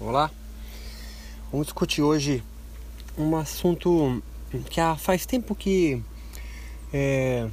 Olá, 0.00 0.28
vamos 1.52 1.68
discutir 1.68 2.02
hoje 2.02 2.42
um 3.16 3.36
assunto 3.36 4.20
que 4.68 4.80
há, 4.80 4.96
faz 4.96 5.24
tempo 5.24 5.54
que 5.54 6.02
é, 6.92 7.48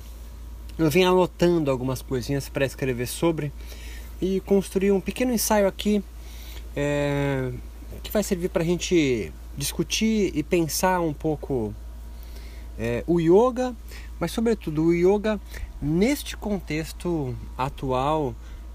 eu 0.76 0.90
venho 0.90 1.10
anotando 1.10 1.70
algumas 1.70 2.02
coisinhas 2.02 2.50
para 2.50 2.66
escrever 2.66 3.06
sobre 3.06 3.54
e 4.20 4.40
construir 4.40 4.92
um 4.92 5.00
pequeno 5.00 5.32
ensaio 5.32 5.68
aqui 5.68 6.04
é, 6.76 7.54
que 8.02 8.10
vai 8.12 8.24
servir 8.24 8.50
para 8.50 8.64
a 8.64 8.66
gente 8.66 9.32
discutir 9.56 10.32
e 10.36 10.42
pensar 10.42 11.00
um 11.00 11.14
pouco 11.14 11.76
é, 12.76 13.04
o 13.06 13.20
yoga, 13.20 13.76
mas 14.20 14.32
sobretudo 14.32 14.86
o 14.86 14.94
yoga 14.94 15.40
neste 15.80 16.36
contexto 16.36 17.36
atual 17.56 18.34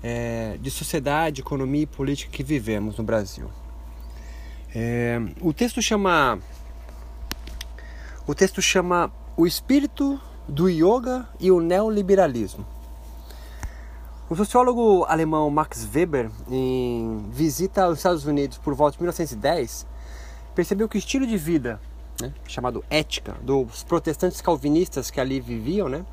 é, 0.09 0.57
de 0.61 0.71
sociedade, 0.71 1.41
economia 1.41 1.83
e 1.83 1.87
política 1.87 2.31
que 2.31 2.45
vivemos 2.45 2.97
no 2.97 3.03
Brasil. 3.03 3.51
É, 4.73 5.21
o 5.41 5.53
texto 5.53 5.83
chama 5.83 6.39
o 8.25 8.33
texto 8.33 8.63
chama 8.63 9.11
o 9.37 9.47
espírito 9.49 10.21
do 10.47 10.69
yoga 10.69 11.29
e 11.41 11.51
o 11.51 11.61
neoliberalismo. 11.61 12.65
O 14.31 14.37
sociólogo 14.37 15.05
alemão 15.09 15.51
Max 15.51 15.89
Weber, 15.93 16.31
em 16.49 17.25
visita 17.33 17.83
aos 17.83 17.99
Estados 17.99 18.27
Unidos 18.27 18.59
por 18.59 18.75
volta 18.75 18.93
de 18.93 19.03
1910, 19.03 19.87
percebeu 20.55 20.89
que 20.89 20.97
o 20.97 21.01
estilo 21.01 21.27
de 21.27 21.37
vida, 21.37 21.81
né, 22.21 22.33
chamado 22.47 22.85
ética, 22.89 23.35
dos 23.43 23.83
protestantes 23.83 24.41
calvinistas 24.41 25.11
que 25.11 25.21
ali 25.21 25.41
viviam, 25.41 25.89
né, 25.89 26.05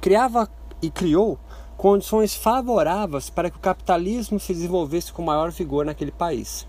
criava 0.00 0.48
e 0.80 0.90
criou 0.90 1.38
condições 1.76 2.34
favoráveis 2.34 3.28
para 3.28 3.50
que 3.50 3.56
o 3.56 3.60
capitalismo 3.60 4.40
se 4.40 4.52
desenvolvesse 4.52 5.12
com 5.12 5.22
maior 5.22 5.50
vigor 5.50 5.84
naquele 5.84 6.10
país. 6.10 6.66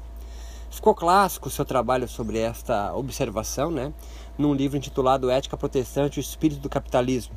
Ficou 0.70 0.94
clássico 0.94 1.48
o 1.48 1.52
seu 1.52 1.64
trabalho 1.64 2.08
sobre 2.08 2.40
esta 2.40 2.94
observação, 2.94 3.72
né, 3.72 3.94
num 4.38 4.54
livro 4.54 4.78
intitulado 4.78 5.30
Ética 5.30 5.58
Protestante 5.58 6.18
e 6.18 6.20
o 6.20 6.22
Espírito 6.22 6.62
do 6.62 6.70
Capitalismo. 6.70 7.34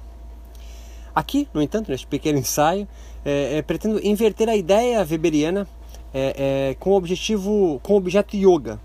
Aqui, 1.14 1.48
no 1.54 1.62
entanto, 1.62 1.90
neste 1.90 2.06
pequeno 2.06 2.38
ensaio, 2.38 2.86
é, 3.24 3.58
é, 3.58 3.62
pretendo 3.62 4.04
inverter 4.04 4.48
a 4.48 4.56
ideia 4.56 5.06
weberiana 5.08 5.66
é, 6.12 6.70
é 6.70 6.74
com 6.74 6.90
o 6.90 6.96
objetivo, 6.96 7.80
com 7.82 7.94
objeto 7.96 8.36
yoga. 8.36 8.80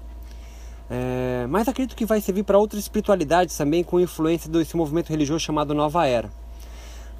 É, 0.89 1.47
mas 1.49 1.67
acredito 1.67 1.95
que 1.95 2.05
vai 2.05 2.21
servir 2.21 2.43
para 2.43 2.57
outras 2.57 2.83
espiritualidades 2.83 3.57
também, 3.57 3.83
com 3.83 3.99
influência 3.99 4.49
desse 4.49 4.77
movimento 4.77 5.09
religioso 5.09 5.43
chamado 5.43 5.73
Nova 5.73 6.05
Era. 6.05 6.29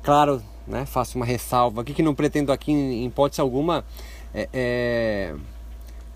Claro, 0.03 0.41
né, 0.67 0.85
faço 0.85 1.17
uma 1.17 1.25
ressalva 1.25 1.81
aqui 1.81 1.93
que 1.93 2.03
não 2.03 2.15
pretendo 2.15 2.51
aqui 2.51 2.71
em 2.71 3.05
hipótese 3.05 3.41
alguma 3.41 3.85
é, 4.33 4.49
é, 4.53 5.35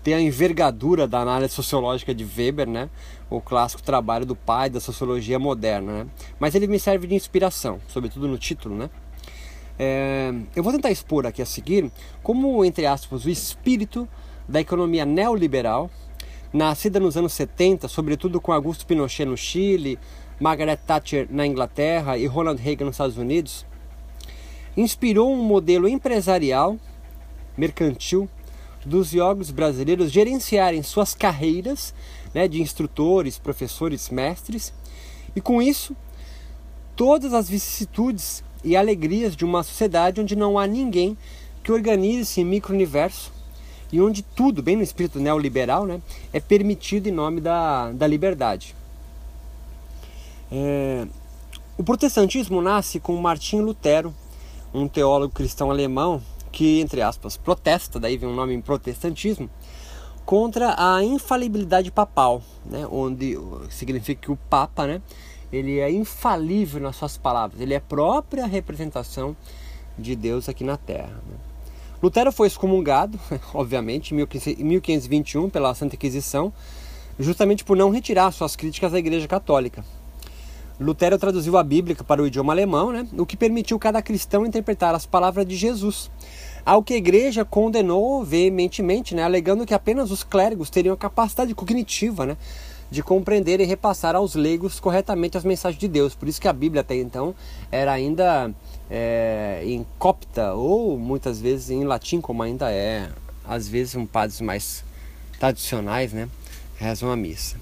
ter 0.02 0.14
a 0.14 0.20
envergadura 0.20 1.06
da 1.06 1.20
análise 1.20 1.54
sociológica 1.54 2.14
de 2.14 2.24
Weber, 2.24 2.68
né, 2.68 2.90
o 3.28 3.40
clássico 3.40 3.82
trabalho 3.82 4.26
do 4.26 4.34
pai 4.34 4.68
da 4.68 4.80
sociologia 4.80 5.38
moderna, 5.38 6.04
né, 6.04 6.10
mas 6.38 6.54
ele 6.54 6.66
me 6.66 6.78
serve 6.78 7.06
de 7.06 7.14
inspiração, 7.14 7.80
sobretudo 7.88 8.26
no 8.26 8.38
título, 8.38 8.76
né. 8.76 8.90
É, 9.78 10.32
eu 10.54 10.62
vou 10.62 10.72
tentar 10.72 10.90
expor 10.90 11.26
aqui 11.26 11.40
a 11.40 11.46
seguir 11.46 11.90
como, 12.22 12.62
entre 12.64 12.84
aspas, 12.84 13.24
o 13.24 13.30
espírito 13.30 14.06
da 14.46 14.60
economia 14.60 15.06
neoliberal, 15.06 15.90
nascida 16.52 17.00
nos 17.00 17.16
anos 17.16 17.32
70, 17.32 17.88
sobretudo 17.88 18.40
com 18.40 18.52
Augusto 18.52 18.84
Pinochet 18.84 19.24
no 19.24 19.36
Chile, 19.36 19.98
Margaret 20.40 20.76
Thatcher 20.76 21.26
na 21.30 21.46
Inglaterra 21.46 22.18
e 22.18 22.26
Ronald 22.26 22.60
Reagan 22.60 22.86
nos 22.86 22.94
Estados 22.94 23.16
Unidos, 23.16 23.64
inspirou 24.76 25.32
um 25.32 25.42
modelo 25.42 25.88
empresarial, 25.88 26.78
mercantil, 27.56 28.28
dos 28.84 29.12
yogis 29.12 29.50
brasileiros 29.50 30.10
gerenciarem 30.10 30.82
suas 30.82 31.14
carreiras 31.14 31.94
né, 32.32 32.48
de 32.48 32.62
instrutores, 32.62 33.38
professores, 33.38 34.08
mestres, 34.08 34.72
e 35.34 35.40
com 35.40 35.60
isso, 35.60 35.94
todas 36.96 37.34
as 37.34 37.48
vicissitudes 37.48 38.42
e 38.64 38.76
alegrias 38.76 39.36
de 39.36 39.44
uma 39.44 39.62
sociedade 39.62 40.20
onde 40.20 40.36
não 40.36 40.58
há 40.58 40.66
ninguém 40.66 41.16
que 41.62 41.72
organize 41.72 42.22
esse 42.22 42.42
micro-universo 42.44 43.32
e 43.92 44.00
onde 44.00 44.22
tudo, 44.22 44.62
bem 44.62 44.76
no 44.76 44.82
espírito 44.82 45.18
neoliberal, 45.18 45.84
né, 45.84 46.00
é 46.32 46.40
permitido 46.40 47.08
em 47.08 47.12
nome 47.12 47.40
da, 47.40 47.90
da 47.92 48.06
liberdade. 48.06 48.74
É, 50.50 51.06
o 51.76 51.84
protestantismo 51.84 52.60
nasce 52.60 53.00
com 53.00 53.16
Martinho 53.16 53.64
Lutero, 53.64 54.14
um 54.72 54.88
teólogo 54.88 55.32
cristão 55.32 55.70
alemão 55.70 56.22
que, 56.52 56.80
entre 56.80 57.02
aspas, 57.02 57.36
protesta, 57.36 57.98
daí 57.98 58.16
vem 58.16 58.28
o 58.28 58.32
um 58.32 58.34
nome 58.34 58.54
em 58.54 58.60
protestantismo, 58.60 59.48
contra 60.24 60.74
a 60.78 61.02
infalibilidade 61.02 61.90
papal, 61.90 62.42
né, 62.64 62.86
onde 62.90 63.36
significa 63.68 64.22
que 64.22 64.30
o 64.30 64.36
Papa, 64.36 64.86
né, 64.86 65.02
ele 65.52 65.78
é 65.80 65.90
infalível 65.90 66.80
nas 66.80 66.96
suas 66.96 67.18
palavras, 67.18 67.60
ele 67.60 67.74
é 67.74 67.78
a 67.78 67.80
própria 67.80 68.46
representação 68.46 69.36
de 69.98 70.14
Deus 70.14 70.48
aqui 70.48 70.64
na 70.64 70.76
Terra. 70.76 71.20
Né. 71.26 71.36
Lutero 72.02 72.32
foi 72.32 72.46
excomungado, 72.46 73.18
obviamente, 73.52 74.14
em 74.14 74.64
1521 74.64 75.50
pela 75.50 75.74
Santa 75.74 75.96
Inquisição, 75.96 76.52
justamente 77.18 77.64
por 77.64 77.76
não 77.76 77.90
retirar 77.90 78.30
suas 78.32 78.56
críticas 78.56 78.94
à 78.94 78.98
Igreja 78.98 79.28
Católica. 79.28 79.84
Lutero 80.80 81.18
traduziu 81.18 81.58
a 81.58 81.62
Bíblia 81.62 81.94
para 81.94 82.22
o 82.22 82.26
idioma 82.26 82.54
alemão, 82.54 82.90
né, 82.90 83.06
o 83.12 83.26
que 83.26 83.36
permitiu 83.36 83.78
cada 83.78 84.00
cristão 84.00 84.46
interpretar 84.46 84.94
as 84.94 85.04
palavras 85.04 85.46
de 85.46 85.54
Jesus. 85.54 86.10
Ao 86.64 86.82
que 86.82 86.94
a 86.94 86.96
igreja 86.96 87.44
condenou 87.44 88.24
veementemente, 88.24 89.14
né, 89.14 89.22
alegando 89.22 89.66
que 89.66 89.74
apenas 89.74 90.10
os 90.10 90.24
clérigos 90.24 90.70
teriam 90.70 90.94
a 90.94 90.96
capacidade 90.96 91.54
cognitiva 91.54 92.24
né, 92.24 92.36
de 92.90 93.02
compreender 93.02 93.60
e 93.60 93.64
repassar 93.64 94.16
aos 94.16 94.34
leigos 94.34 94.80
corretamente 94.80 95.36
as 95.36 95.44
mensagens 95.44 95.78
de 95.78 95.86
Deus. 95.86 96.14
Por 96.14 96.28
isso 96.28 96.40
que 96.40 96.48
a 96.48 96.52
Bíblia 96.52 96.80
até 96.80 96.96
então 96.96 97.34
era 97.70 97.92
ainda 97.92 98.50
é, 98.90 99.62
em 99.62 99.86
copta 99.98 100.54
ou 100.54 100.98
muitas 100.98 101.38
vezes 101.38 101.68
em 101.68 101.84
latim, 101.84 102.22
como 102.22 102.42
ainda 102.42 102.72
é. 102.72 103.10
Às 103.46 103.68
vezes, 103.68 103.96
um 103.96 104.06
padres 104.06 104.40
mais 104.40 104.82
tradicionais 105.38 106.12
né, 106.12 106.28
rezam 106.76 107.10
a 107.10 107.16
missa. 107.16 107.56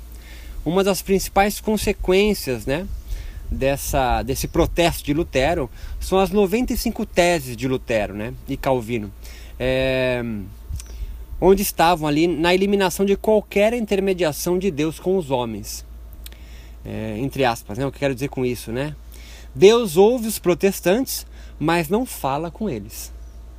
Uma 0.64 0.84
das 0.84 1.00
principais 1.02 1.60
consequências 1.60 2.66
né, 2.66 2.86
dessa, 3.50 4.22
desse 4.22 4.48
protesto 4.48 5.04
de 5.04 5.14
Lutero 5.14 5.70
são 5.98 6.18
as 6.18 6.30
95 6.30 7.06
teses 7.06 7.56
de 7.56 7.66
Lutero 7.66 8.14
né, 8.14 8.34
e 8.46 8.56
Calvino, 8.56 9.12
é, 9.58 10.22
onde 11.40 11.62
estavam 11.62 12.06
ali 12.06 12.26
na 12.26 12.54
eliminação 12.54 13.06
de 13.06 13.16
qualquer 13.16 13.72
intermediação 13.72 14.58
de 14.58 14.70
Deus 14.70 14.98
com 14.98 15.16
os 15.16 15.30
homens. 15.30 15.84
É, 16.84 17.16
entre 17.18 17.44
aspas, 17.44 17.78
né, 17.78 17.86
o 17.86 17.92
que 17.92 17.98
quero 17.98 18.14
dizer 18.14 18.28
com 18.28 18.44
isso, 18.44 18.72
né? 18.72 18.94
Deus 19.54 19.96
ouve 19.96 20.28
os 20.28 20.38
protestantes, 20.38 21.26
mas 21.58 21.88
não 21.88 22.06
fala 22.06 22.50
com 22.50 22.70
eles. 22.70 23.12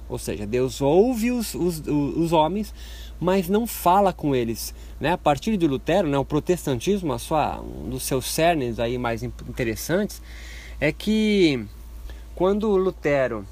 Ou 0.08 0.18
seja, 0.18 0.48
Deus 0.48 0.82
ouve 0.82 1.32
os, 1.32 1.54
os, 1.54 1.82
os 1.86 2.32
homens, 2.32 2.74
mas 3.20 3.50
não 3.50 3.68
fala 3.68 4.14
com 4.14 4.36
eles. 4.36 4.74
Né? 5.00 5.14
A 5.14 5.18
partir 5.18 5.56
de 5.56 5.68
Lutero, 5.68 6.08
né, 6.08 6.18
o 6.18 6.26
protestantismo, 6.26 7.14
a 7.14 7.20
sua, 7.20 7.62
um 7.62 7.90
dos 7.90 8.04
seus 8.04 8.26
cernes 8.26 8.80
aí 8.80 8.98
mais 8.98 9.24
interessantes, 9.24 10.22
é 10.80 10.92
que 10.92 11.66
quando 12.36 12.76
Lutero 12.76 13.46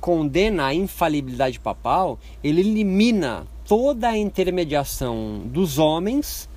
condena 0.00 0.66
a 0.66 0.74
infalibilidade 0.74 1.58
papal, 1.58 2.18
ele 2.42 2.60
elimina 2.60 3.46
toda 3.66 4.08
a 4.08 4.18
intermediação 4.18 5.42
dos 5.46 5.78
homens 5.78 6.48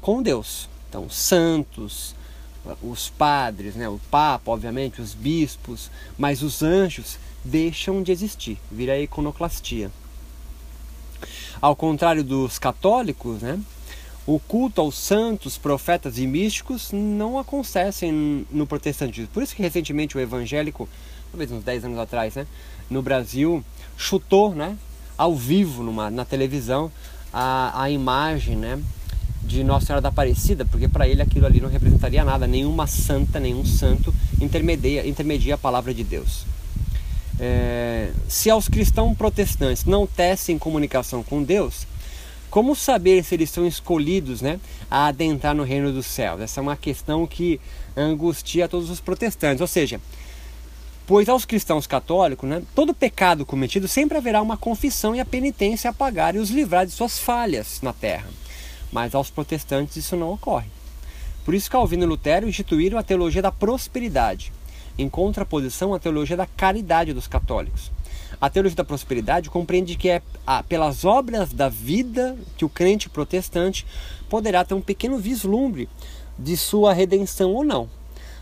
com 0.00 0.22
Deus. 0.22 0.68
Então, 0.88 1.10
santos, 1.10 2.14
os 2.82 3.10
padres, 3.10 3.74
né, 3.74 3.88
o 3.88 4.00
Papa, 4.10 4.50
obviamente, 4.50 5.00
os 5.00 5.14
bispos, 5.14 5.90
mas 6.16 6.42
os 6.42 6.62
anjos 6.62 7.18
deixam 7.44 8.02
de 8.02 8.12
existir, 8.12 8.58
vira 8.70 8.98
iconoclastia. 8.98 9.90
Ao 11.60 11.76
contrário 11.76 12.24
dos 12.24 12.58
católicos, 12.58 13.42
né, 13.42 13.60
o 14.26 14.40
culto 14.40 14.80
aos 14.80 14.96
santos, 14.98 15.56
profetas 15.56 16.18
e 16.18 16.26
místicos 16.26 16.90
não 16.92 17.38
acontecem 17.38 18.44
no 18.50 18.66
protestantismo. 18.66 19.28
Por 19.32 19.42
isso 19.42 19.54
que 19.54 19.62
recentemente 19.62 20.16
o 20.16 20.20
evangélico, 20.20 20.88
talvez 21.30 21.52
uns 21.52 21.62
10 21.62 21.84
anos 21.84 21.98
atrás, 21.98 22.34
né, 22.34 22.46
no 22.90 23.00
Brasil, 23.02 23.64
chutou 23.96 24.54
né, 24.54 24.76
ao 25.16 25.34
vivo 25.36 25.82
numa, 25.82 26.10
na 26.10 26.24
televisão 26.24 26.90
a, 27.32 27.82
a 27.82 27.90
imagem 27.90 28.56
né, 28.56 28.82
de 29.44 29.62
Nossa 29.62 29.86
Senhora 29.86 30.02
da 30.02 30.08
Aparecida, 30.08 30.64
porque 30.64 30.88
para 30.88 31.06
ele 31.06 31.22
aquilo 31.22 31.46
ali 31.46 31.60
não 31.60 31.68
representaria 31.68 32.24
nada, 32.24 32.48
nenhuma 32.48 32.88
santa, 32.88 33.38
nenhum 33.38 33.64
santo 33.64 34.12
intermedia, 34.40 35.06
intermedia 35.06 35.54
a 35.54 35.58
palavra 35.58 35.94
de 35.94 36.02
Deus. 36.02 36.44
É, 37.38 38.10
se 38.28 38.50
aos 38.50 38.66
cristãos 38.66 39.16
protestantes 39.16 39.84
não 39.84 40.06
tecem 40.06 40.58
comunicação 40.58 41.22
com 41.22 41.42
Deus, 41.42 41.86
como 42.56 42.74
saber 42.74 43.22
se 43.22 43.34
eles 43.34 43.50
são 43.50 43.66
escolhidos 43.66 44.40
né, 44.40 44.58
a 44.90 45.08
adentrar 45.08 45.54
no 45.54 45.62
reino 45.62 45.92
dos 45.92 46.06
céus? 46.06 46.40
Essa 46.40 46.58
é 46.58 46.62
uma 46.62 46.74
questão 46.74 47.26
que 47.26 47.60
angustia 47.94 48.66
todos 48.66 48.88
os 48.88 48.98
protestantes. 48.98 49.60
Ou 49.60 49.66
seja, 49.66 50.00
Pois 51.06 51.28
aos 51.28 51.44
cristãos 51.44 51.86
católicos, 51.86 52.48
né, 52.48 52.62
todo 52.74 52.94
pecado 52.94 53.44
cometido 53.44 53.86
sempre 53.86 54.16
haverá 54.16 54.40
uma 54.40 54.56
confissão 54.56 55.14
e 55.14 55.20
a 55.20 55.24
penitência 55.26 55.90
a 55.90 55.92
pagar 55.92 56.34
e 56.34 56.38
os 56.38 56.48
livrar 56.48 56.86
de 56.86 56.92
suas 56.92 57.18
falhas 57.18 57.82
na 57.82 57.92
terra. 57.92 58.26
Mas 58.90 59.14
aos 59.14 59.28
protestantes 59.28 59.94
isso 59.98 60.16
não 60.16 60.32
ocorre. 60.32 60.70
Por 61.44 61.52
isso 61.52 61.70
Calvino 61.70 62.04
e 62.04 62.06
Lutero 62.06 62.48
instituíram 62.48 62.98
a 62.98 63.02
teologia 63.02 63.42
da 63.42 63.52
prosperidade, 63.52 64.50
em 64.96 65.10
contraposição 65.10 65.92
à 65.92 65.98
teologia 65.98 66.38
da 66.38 66.46
caridade 66.46 67.12
dos 67.12 67.28
católicos. 67.28 67.92
A 68.40 68.50
teologia 68.50 68.76
da 68.76 68.84
prosperidade 68.84 69.48
compreende 69.48 69.96
que 69.96 70.08
é 70.08 70.22
pelas 70.68 71.04
obras 71.04 71.52
da 71.52 71.68
vida 71.68 72.36
que 72.56 72.64
o 72.64 72.68
crente 72.68 73.08
protestante 73.08 73.86
poderá 74.28 74.64
ter 74.64 74.74
um 74.74 74.80
pequeno 74.80 75.16
vislumbre 75.18 75.88
de 76.38 76.56
sua 76.56 76.92
redenção 76.92 77.54
ou 77.54 77.64
não. 77.64 77.88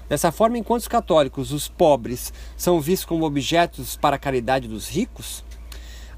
Dessa 0.09 0.33
forma, 0.33 0.59
enquanto 0.59 0.83
os 0.83 0.89
católicos, 0.89 1.53
os 1.53 1.69
pobres, 1.69 2.33
são 2.57 2.81
vistos 2.81 3.07
como 3.07 3.25
objetos 3.25 3.97
para 3.97 4.17
a 4.17 4.19
caridade 4.19 4.69
dos 4.69 4.89
ricos, 4.89 5.45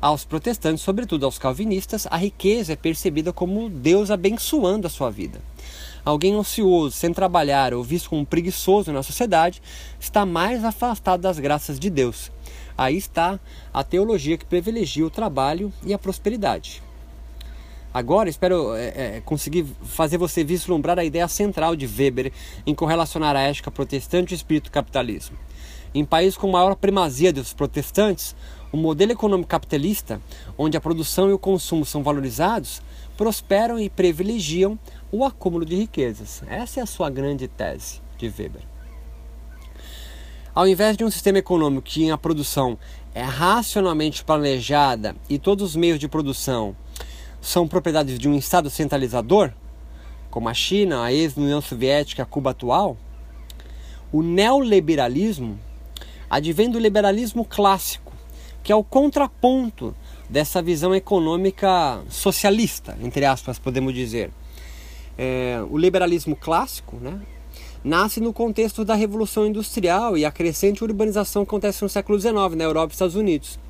aos 0.00 0.24
protestantes, 0.24 0.82
sobretudo 0.82 1.24
aos 1.24 1.38
calvinistas, 1.38 2.06
a 2.10 2.16
riqueza 2.16 2.72
é 2.72 2.76
percebida 2.76 3.32
como 3.32 3.68
Deus 3.68 4.10
abençoando 4.10 4.86
a 4.86 4.90
sua 4.90 5.10
vida. 5.10 5.40
Alguém 6.04 6.36
ocioso, 6.36 6.94
sem 6.94 7.12
trabalhar 7.12 7.74
ou 7.74 7.82
visto 7.82 8.10
como 8.10 8.24
preguiçoso 8.24 8.92
na 8.92 9.02
sociedade, 9.02 9.62
está 9.98 10.24
mais 10.24 10.64
afastado 10.64 11.22
das 11.22 11.38
graças 11.38 11.78
de 11.78 11.90
Deus. 11.90 12.30
Aí 12.76 12.96
está 12.96 13.40
a 13.72 13.82
teologia 13.82 14.36
que 14.36 14.44
privilegia 14.44 15.06
o 15.06 15.10
trabalho 15.10 15.72
e 15.84 15.94
a 15.94 15.98
prosperidade. 15.98 16.82
Agora 17.92 18.28
espero 18.28 18.74
é, 18.74 19.16
é, 19.16 19.22
conseguir 19.24 19.66
fazer 19.82 20.18
você 20.18 20.44
vislumbrar 20.44 20.98
a 20.98 21.04
ideia 21.04 21.26
central 21.28 21.74
de 21.74 21.86
Weber 21.86 22.30
em 22.66 22.74
correlacionar 22.74 23.34
a 23.34 23.40
ética 23.40 23.70
protestante 23.70 24.32
e 24.32 24.34
o 24.34 24.36
espírito 24.36 24.70
capitalismo. 24.70 25.38
Em 25.94 26.04
países 26.04 26.36
com 26.36 26.50
maior 26.50 26.76
primazia 26.76 27.32
dos 27.32 27.54
protestantes, 27.54 28.36
o 28.70 28.76
modelo 28.76 29.12
econômico 29.12 29.48
capitalista, 29.48 30.20
onde 30.58 30.76
a 30.76 30.80
produção 30.80 31.30
e 31.30 31.32
o 31.32 31.38
consumo 31.38 31.86
são 31.86 32.02
valorizados, 32.02 32.82
prosperam 33.16 33.78
e 33.78 33.88
privilegiam 33.88 34.78
o 35.10 35.24
acúmulo 35.24 35.64
de 35.64 35.76
riquezas. 35.76 36.42
Essa 36.48 36.80
é 36.80 36.82
a 36.82 36.86
sua 36.86 37.08
grande 37.08 37.48
tese 37.48 38.02
de 38.18 38.26
Weber. 38.26 38.75
Ao 40.56 40.66
invés 40.66 40.96
de 40.96 41.04
um 41.04 41.10
sistema 41.10 41.36
econômico 41.36 41.82
que 41.82 42.10
a 42.10 42.16
produção 42.16 42.78
é 43.14 43.20
racionalmente 43.22 44.24
planejada 44.24 45.14
e 45.28 45.38
todos 45.38 45.62
os 45.62 45.76
meios 45.76 45.98
de 45.98 46.08
produção 46.08 46.74
são 47.42 47.68
propriedades 47.68 48.18
de 48.18 48.26
um 48.26 48.34
Estado 48.34 48.70
centralizador, 48.70 49.52
como 50.30 50.48
a 50.48 50.54
China, 50.54 51.04
a 51.04 51.12
ex-União 51.12 51.60
Soviética, 51.60 52.22
a 52.22 52.26
Cuba 52.26 52.52
atual, 52.52 52.96
o 54.10 54.22
neoliberalismo 54.22 55.60
advém 56.30 56.70
do 56.70 56.78
liberalismo 56.78 57.44
clássico, 57.44 58.14
que 58.62 58.72
é 58.72 58.74
o 58.74 58.82
contraponto 58.82 59.94
dessa 60.26 60.62
visão 60.62 60.94
econômica 60.94 62.02
socialista, 62.08 62.96
entre 63.02 63.26
aspas, 63.26 63.58
podemos 63.58 63.92
dizer. 63.92 64.30
É, 65.18 65.62
o 65.68 65.76
liberalismo 65.76 66.34
clássico 66.34 66.96
né, 66.96 67.20
nasce 67.86 68.20
no 68.20 68.32
contexto 68.32 68.84
da 68.84 68.96
Revolução 68.96 69.46
Industrial 69.46 70.18
e 70.18 70.24
a 70.24 70.32
crescente 70.32 70.82
urbanização 70.82 71.42
acontece 71.42 71.84
no 71.84 71.88
século 71.88 72.18
XIX 72.18 72.56
na 72.56 72.64
Europa 72.64 72.92
e 72.92 72.94
Estados 72.94 73.14
Unidos. 73.14 73.60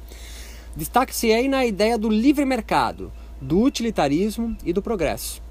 Destaque-se 0.74 1.30
aí 1.30 1.48
na 1.48 1.66
ideia 1.66 1.98
do 1.98 2.08
livre 2.08 2.46
mercado, 2.46 3.12
do 3.38 3.60
utilitarismo 3.60 4.56
e 4.64 4.72
do 4.72 4.80
progresso. 4.80 5.42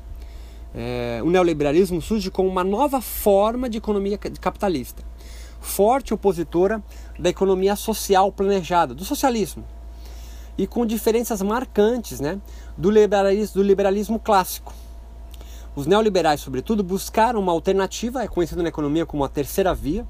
É, 0.74 1.22
o 1.24 1.30
neoliberalismo 1.30 2.02
surge 2.02 2.32
como 2.32 2.50
uma 2.50 2.64
nova 2.64 3.02
forma 3.02 3.70
de 3.70 3.78
economia 3.78 4.18
capitalista, 4.18 5.04
forte 5.62 6.12
opositora 6.12 6.84
da 7.20 7.30
economia 7.30 7.76
social 7.76 8.32
planejada, 8.32 8.96
do 8.96 9.06
socialismo, 9.06 9.64
e 10.58 10.66
com 10.66 10.88
diferenças 10.88 11.40
marcantes 11.44 12.20
né, 12.20 12.42
do, 12.76 12.90
liberalismo, 12.90 13.62
do 13.62 13.64
liberalismo 13.64 14.20
clássico. 14.20 14.74
Os 15.76 15.86
neoliberais, 15.86 16.40
sobretudo, 16.40 16.82
buscaram 16.82 17.40
uma 17.40 17.52
alternativa, 17.52 18.24
é 18.24 18.28
conhecida 18.28 18.64
na 18.64 18.70
economia 18.70 19.06
como 19.06 19.26
a 19.26 19.30
terceira 19.30 19.76
via, 19.76 20.08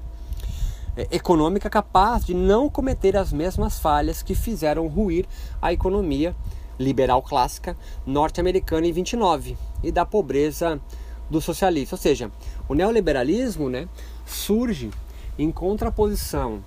é, 0.96 1.08
econômica 1.10 1.68
capaz 1.68 2.24
de 2.24 2.34
não 2.34 2.70
cometer 2.70 3.16
as 3.16 3.32
mesmas 3.32 3.76
falhas 3.78 4.22
que 4.22 4.34
fizeram 4.34 4.86
ruir 4.86 5.26
a 5.60 5.72
economia 5.72 6.36
liberal 6.78 7.20
clássica 7.20 7.76
norte-americana 8.06 8.86
em 8.86 8.92
29 8.92 9.56
e 9.82 9.90
da 9.90 10.06
pobreza 10.06 10.80
do 11.28 11.40
socialista. 11.40 11.96
Ou 11.96 12.00
seja, 12.00 12.30
o 12.68 12.74
neoliberalismo 12.74 13.68
né, 13.68 13.88
surge 14.24 14.90
em 15.36 15.50
contraposição 15.50 16.62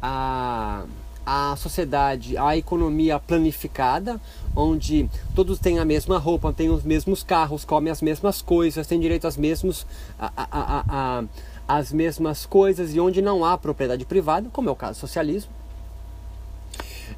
à, 0.00 0.84
à 1.26 1.56
sociedade, 1.56 2.36
à 2.36 2.56
economia 2.56 3.18
planificada, 3.18 4.20
onde 4.56 5.08
todos 5.34 5.58
têm 5.58 5.78
a 5.78 5.84
mesma 5.84 6.18
roupa, 6.18 6.52
têm 6.52 6.70
os 6.70 6.82
mesmos 6.82 7.22
carros, 7.22 7.64
comem 7.64 7.90
as 7.90 8.00
mesmas 8.00 8.40
coisas, 8.40 8.86
têm 8.86 9.00
direito 9.00 9.26
às, 9.26 9.36
mesmos, 9.36 9.86
a, 10.18 10.32
a, 10.36 10.46
a, 10.50 10.84
a, 10.88 11.24
às 11.66 11.92
mesmas 11.92 12.46
coisas 12.46 12.94
e 12.94 13.00
onde 13.00 13.20
não 13.20 13.44
há 13.44 13.56
propriedade 13.58 14.04
privada, 14.04 14.48
como 14.52 14.68
é 14.68 14.72
o 14.72 14.76
caso 14.76 14.98
do 14.98 15.00
socialismo 15.00 15.52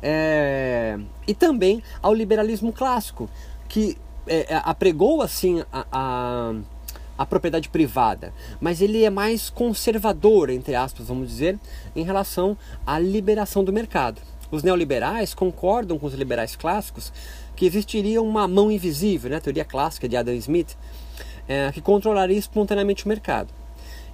é, 0.02 0.98
e 1.26 1.34
também 1.34 1.82
ao 2.02 2.14
liberalismo 2.14 2.72
clássico, 2.72 3.28
que 3.68 3.96
é, 4.26 4.54
é, 4.54 4.62
apregou 4.64 5.22
assim 5.22 5.62
a, 5.72 5.86
a, 5.90 6.54
a, 7.18 7.26
propriedade 7.26 7.68
privada, 7.68 8.32
mas 8.60 8.80
ele 8.80 9.04
é 9.04 9.10
mais 9.10 9.48
conservador, 9.48 10.50
entre 10.50 10.74
aspas, 10.74 11.06
vamos 11.06 11.28
dizer, 11.28 11.58
em 11.94 12.04
relação 12.04 12.56
à 12.86 12.98
liberação 12.98 13.64
do 13.64 13.72
mercado. 13.72 14.20
Os 14.50 14.62
neoliberais 14.62 15.34
concordam 15.34 15.98
com 15.98 16.06
os 16.06 16.14
liberais 16.14 16.54
clássicos 16.54 17.12
que 17.54 17.66
existiria 17.66 18.22
uma 18.22 18.46
mão 18.46 18.70
invisível, 18.70 19.30
né, 19.30 19.36
a 19.36 19.40
teoria 19.40 19.64
clássica 19.64 20.08
de 20.08 20.16
Adam 20.16 20.34
Smith, 20.34 20.76
é, 21.48 21.70
que 21.72 21.80
controlaria 21.80 22.38
espontaneamente 22.38 23.04
o 23.04 23.08
mercado. 23.08 23.52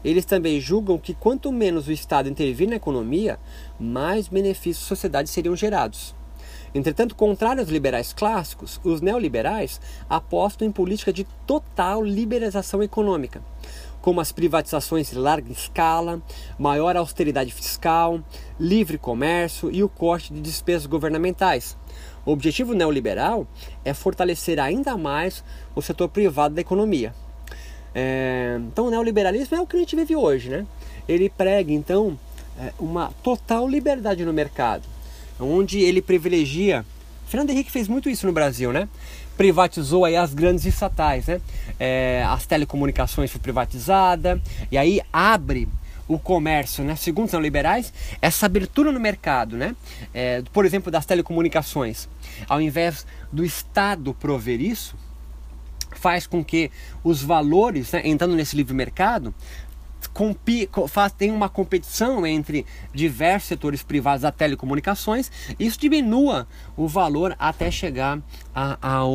Eles 0.04 0.24
também 0.24 0.60
julgam 0.60 0.98
que 0.98 1.14
quanto 1.14 1.52
menos 1.52 1.86
o 1.86 1.92
Estado 1.92 2.28
intervir 2.28 2.68
na 2.68 2.76
economia, 2.76 3.38
mais 3.78 4.26
benefícios 4.26 4.84
à 4.86 4.88
sociedade 4.88 5.28
seriam 5.28 5.54
gerados. 5.54 6.14
Entretanto, 6.74 7.14
contrário 7.14 7.60
aos 7.60 7.70
liberais 7.70 8.12
clássicos, 8.12 8.80
os 8.82 9.00
neoliberais 9.00 9.80
apostam 10.08 10.66
em 10.66 10.72
política 10.72 11.12
de 11.12 11.24
total 11.46 12.02
liberalização 12.02 12.82
econômica, 12.82 13.42
como 14.02 14.20
as 14.20 14.32
privatizações 14.32 15.12
em 15.12 15.16
larga 15.16 15.50
escala, 15.50 16.20
maior 16.58 16.96
austeridade 16.96 17.52
fiscal, 17.52 18.20
livre 18.58 18.98
comércio 18.98 19.70
e 19.70 19.82
o 19.82 19.88
corte 19.88 20.34
de 20.34 20.40
despesas 20.40 20.86
governamentais. 20.86 21.76
O 22.26 22.32
objetivo 22.32 22.74
neoliberal 22.74 23.46
é 23.84 23.94
fortalecer 23.94 24.58
ainda 24.58 24.96
mais 24.96 25.42
o 25.74 25.80
setor 25.80 26.08
privado 26.08 26.54
da 26.56 26.60
economia. 26.60 27.14
É, 27.94 28.58
então 28.60 28.86
o 28.86 28.90
neoliberalismo 28.90 29.56
é 29.56 29.60
o 29.60 29.66
que 29.66 29.76
a 29.76 29.78
gente 29.78 29.94
vive 29.94 30.16
hoje, 30.16 30.50
né? 30.50 30.66
Ele 31.08 31.30
prega 31.30 31.72
então 31.72 32.18
é, 32.58 32.72
uma 32.78 33.12
total 33.22 33.68
liberdade 33.68 34.24
no 34.24 34.32
mercado, 34.32 34.82
onde 35.38 35.80
ele 35.80 36.02
privilegia. 36.02 36.84
Fernando 37.26 37.50
Henrique 37.50 37.70
fez 37.70 37.88
muito 37.88 38.10
isso 38.10 38.26
no 38.26 38.32
Brasil, 38.32 38.72
né? 38.72 38.88
Privatizou 39.36 40.04
aí 40.04 40.16
as 40.16 40.34
grandes 40.34 40.64
estatais, 40.64 41.26
né? 41.26 41.40
É, 41.78 42.24
as 42.28 42.46
telecomunicações 42.46 43.30
foi 43.30 43.40
privatizada 43.40 44.40
e 44.70 44.78
aí 44.78 45.00
abre 45.12 45.68
o 46.06 46.18
comércio, 46.18 46.84
né? 46.84 46.96
Segundo 46.96 47.26
os 47.26 47.32
neoliberais, 47.32 47.92
essa 48.20 48.46
abertura 48.46 48.92
no 48.92 49.00
mercado, 49.00 49.56
né? 49.56 49.74
É, 50.12 50.42
por 50.52 50.64
exemplo, 50.64 50.90
das 50.90 51.06
telecomunicações, 51.06 52.08
ao 52.48 52.60
invés 52.60 53.06
do 53.32 53.44
Estado 53.44 54.14
prover 54.14 54.60
isso, 54.60 54.94
faz 55.94 56.26
com 56.26 56.44
que 56.44 56.70
os 57.04 57.22
valores, 57.22 57.92
né, 57.92 58.02
entrando 58.04 58.34
nesse 58.34 58.56
livre 58.56 58.74
mercado, 58.74 59.34
tem 61.16 61.30
uma 61.30 61.48
competição 61.48 62.26
entre 62.26 62.66
diversos 62.92 63.48
setores 63.48 63.82
privados 63.82 64.22
da 64.22 64.32
telecomunicações, 64.32 65.30
isso 65.58 65.78
diminua 65.78 66.46
o 66.76 66.86
valor 66.86 67.34
até 67.38 67.70
chegar 67.70 68.20
a, 68.54 68.78
ao, 68.80 69.10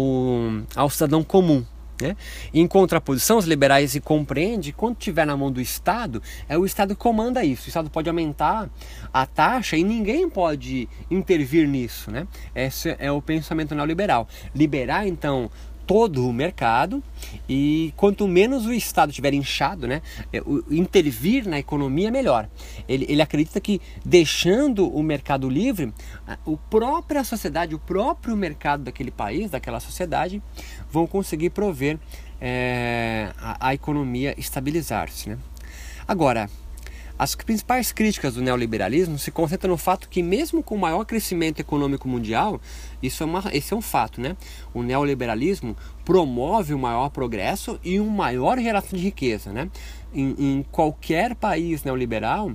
ao 0.76 0.90
cidadão 0.90 1.24
comum. 1.24 1.64
Né? 2.02 2.16
Em 2.54 2.68
contraposição, 2.68 3.38
os 3.38 3.46
liberais 3.46 3.92
se 3.92 4.00
compreendem 4.00 4.72
que 4.72 4.72
quando 4.72 4.98
estiver 4.98 5.26
na 5.26 5.36
mão 5.36 5.52
do 5.52 5.60
Estado, 5.60 6.22
é 6.48 6.58
o 6.58 6.66
Estado 6.66 6.96
que 6.96 7.02
comanda 7.02 7.44
isso. 7.44 7.66
O 7.66 7.70
Estado 7.70 7.90
pode 7.90 8.08
aumentar 8.08 8.70
a 9.12 9.26
taxa 9.26 9.76
e 9.76 9.84
ninguém 9.84 10.30
pode 10.30 10.88
intervir 11.10 11.68
nisso. 11.68 12.12
Né? 12.12 12.28
Esse 12.54 12.96
é 13.00 13.12
o 13.12 13.22
pensamento 13.22 13.74
neoliberal. 13.74 14.28
Liberar, 14.54 15.08
então, 15.08 15.50
todo 15.88 16.28
o 16.28 16.34
mercado 16.34 17.02
e 17.48 17.94
quanto 17.96 18.28
menos 18.28 18.66
o 18.66 18.74
Estado 18.74 19.10
estiver 19.10 19.34
inchado, 19.34 19.88
né, 19.88 20.02
é, 20.34 20.42
intervir 20.70 21.48
na 21.48 21.58
economia 21.58 22.12
melhor. 22.12 22.50
Ele, 22.88 23.06
ele 23.08 23.22
acredita 23.22 23.62
que 23.62 23.82
deixando 24.04 24.88
o 24.88 25.02
mercado 25.02 25.50
livre, 25.50 25.94
a 26.28 26.38
própria 26.70 27.24
sociedade, 27.24 27.74
o 27.74 27.80
próprio 27.80 28.36
mercado 28.36 28.84
daquele 28.84 29.12
país, 29.12 29.50
daquela 29.50 29.80
sociedade, 29.80 30.44
vão 30.92 31.08
conseguir 31.08 31.52
prover 31.52 31.98
é, 32.42 33.32
a, 33.38 33.70
a 33.70 33.74
economia 33.74 34.36
estabilizar-se. 34.38 35.30
Né? 35.30 35.38
Agora, 36.06 36.50
As 37.20 37.34
principais 37.34 37.92
críticas 37.92 38.36
do 38.36 38.42
neoliberalismo 38.42 39.18
se 39.18 39.32
concentram 39.32 39.72
no 39.72 39.78
fato 39.78 40.08
que, 40.08 40.22
mesmo 40.22 40.62
com 40.62 40.76
o 40.76 40.80
maior 40.80 41.04
crescimento 41.04 41.60
econômico 41.60 42.08
mundial, 42.08 42.62
isso 43.02 43.24
é 43.24 43.26
uma, 43.26 43.44
esse 43.52 43.74
é 43.74 43.78
um 43.78 43.82
fato, 43.82 44.22
né? 44.22 44.38
O 44.72 44.84
neoliberalismo 44.84 45.76
promove 46.06 46.76
o 46.76 46.80
maior 46.80 47.10
progresso 47.10 47.80
e 47.84 48.00
uma 48.00 48.28
maior 48.28 48.60
geração 48.60 48.98
de 48.98 49.04
riqueza, 49.04 49.52
né? 49.52 49.68
Em, 50.14 50.36
em 50.38 50.66
qualquer 50.72 51.34
país 51.34 51.84
neoliberal, 51.84 52.52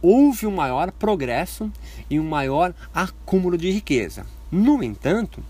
houve 0.00 0.46
um 0.46 0.54
maior 0.54 0.92
progresso 0.92 1.72
e 2.08 2.20
um 2.20 2.28
maior 2.28 2.72
acúmulo 2.94 3.58
de 3.58 3.70
riqueza. 3.70 4.26
No 4.50 4.80
entanto, 4.80 5.42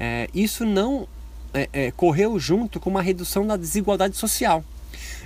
é, 0.00 0.28
isso 0.34 0.64
não 0.66 1.06
é, 1.54 1.68
é, 1.72 1.90
correu 1.92 2.36
junto 2.38 2.80
com 2.80 2.90
uma 2.90 3.02
redução 3.02 3.46
da 3.46 3.56
desigualdade 3.56 4.16
social 4.16 4.64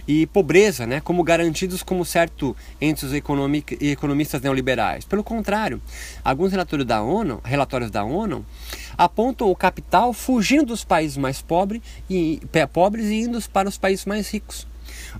e 0.07 0.27
pobreza, 0.27 0.87
né, 0.87 1.01
como 1.01 1.23
garantidos 1.23 1.83
como 1.83 2.05
certo 2.05 2.57
entre 2.81 3.07
os 3.07 3.13
economistas 3.13 4.41
neoliberais. 4.41 5.05
Pelo 5.05 5.23
contrário, 5.23 5.81
alguns 6.25 6.51
relatórios 6.51 6.87
da 6.87 7.03
ONU, 7.03 7.41
relatórios 7.45 7.91
da 7.91 8.05
ONU 8.05 8.45
apontam 8.97 9.51
o 9.51 9.57
capital 9.57 10.13
fugindo 10.13 10.67
dos 10.67 10.85
países 10.85 11.17
mais 11.17 11.41
pobres 11.41 11.83
e, 12.09 12.41
pobres 12.73 13.07
e 13.07 13.21
indo 13.23 13.41
para 13.51 13.69
os 13.69 13.79
países 13.79 14.05
mais 14.05 14.31
ricos. 14.31 14.67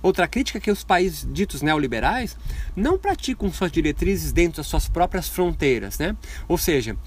Outra 0.01 0.27
crítica 0.27 0.57
é 0.57 0.61
que 0.61 0.71
os 0.71 0.83
países 0.83 1.27
ditos 1.31 1.61
neoliberais 1.61 2.37
não 2.75 2.97
praticam 2.97 3.51
suas 3.51 3.71
diretrizes 3.71 4.31
dentro 4.31 4.57
das 4.57 4.67
suas 4.67 4.87
próprias 4.87 5.27
fronteiras, 5.27 5.99
né? 5.99 6.15
Ou 6.47 6.57
seja, 6.57 6.97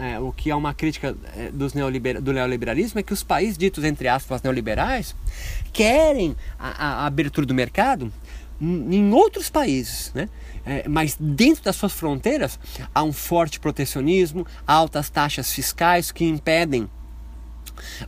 é, 0.00 0.18
o 0.18 0.32
que 0.32 0.50
é 0.50 0.54
uma 0.54 0.74
crítica 0.74 1.16
é, 1.36 1.50
dos 1.50 1.74
neoliber, 1.74 2.20
do 2.20 2.32
neoliberalismo 2.32 2.98
é 2.98 3.02
que 3.02 3.12
os 3.12 3.22
países 3.22 3.56
ditos, 3.56 3.84
entre 3.84 4.08
aspas, 4.08 4.42
neoliberais, 4.42 5.14
querem 5.72 6.36
a, 6.58 7.02
a 7.02 7.06
abertura 7.06 7.46
do 7.46 7.54
mercado 7.54 8.12
em 8.60 9.12
outros 9.12 9.48
países, 9.48 10.12
né? 10.14 10.28
É, 10.66 10.86
mas 10.88 11.16
dentro 11.18 11.62
das 11.64 11.76
suas 11.76 11.92
fronteiras 11.92 12.58
há 12.94 13.02
um 13.02 13.12
forte 13.12 13.58
protecionismo, 13.60 14.46
altas 14.66 15.08
taxas 15.08 15.52
fiscais 15.52 16.10
que 16.10 16.24
impedem 16.24 16.90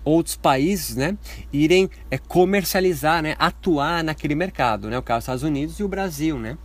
outros 0.05 0.37
países 0.37 0.97
né, 0.97 1.17
irem 1.53 1.91
é, 2.11 2.19
comercializar, 2.19 3.23
né, 3.23 3.35
atuar 3.39 4.05
naquele 4.05 4.35
mercado, 4.35 4.89
né, 4.89 4.99
o 4.99 5.03
caso 5.03 5.19
dos 5.19 5.25
Estados 5.25 5.43
Unidos 5.43 5.79
e 5.79 5.83
o 5.83 5.89
Brasil. 5.89 6.39
Né. 6.39 6.57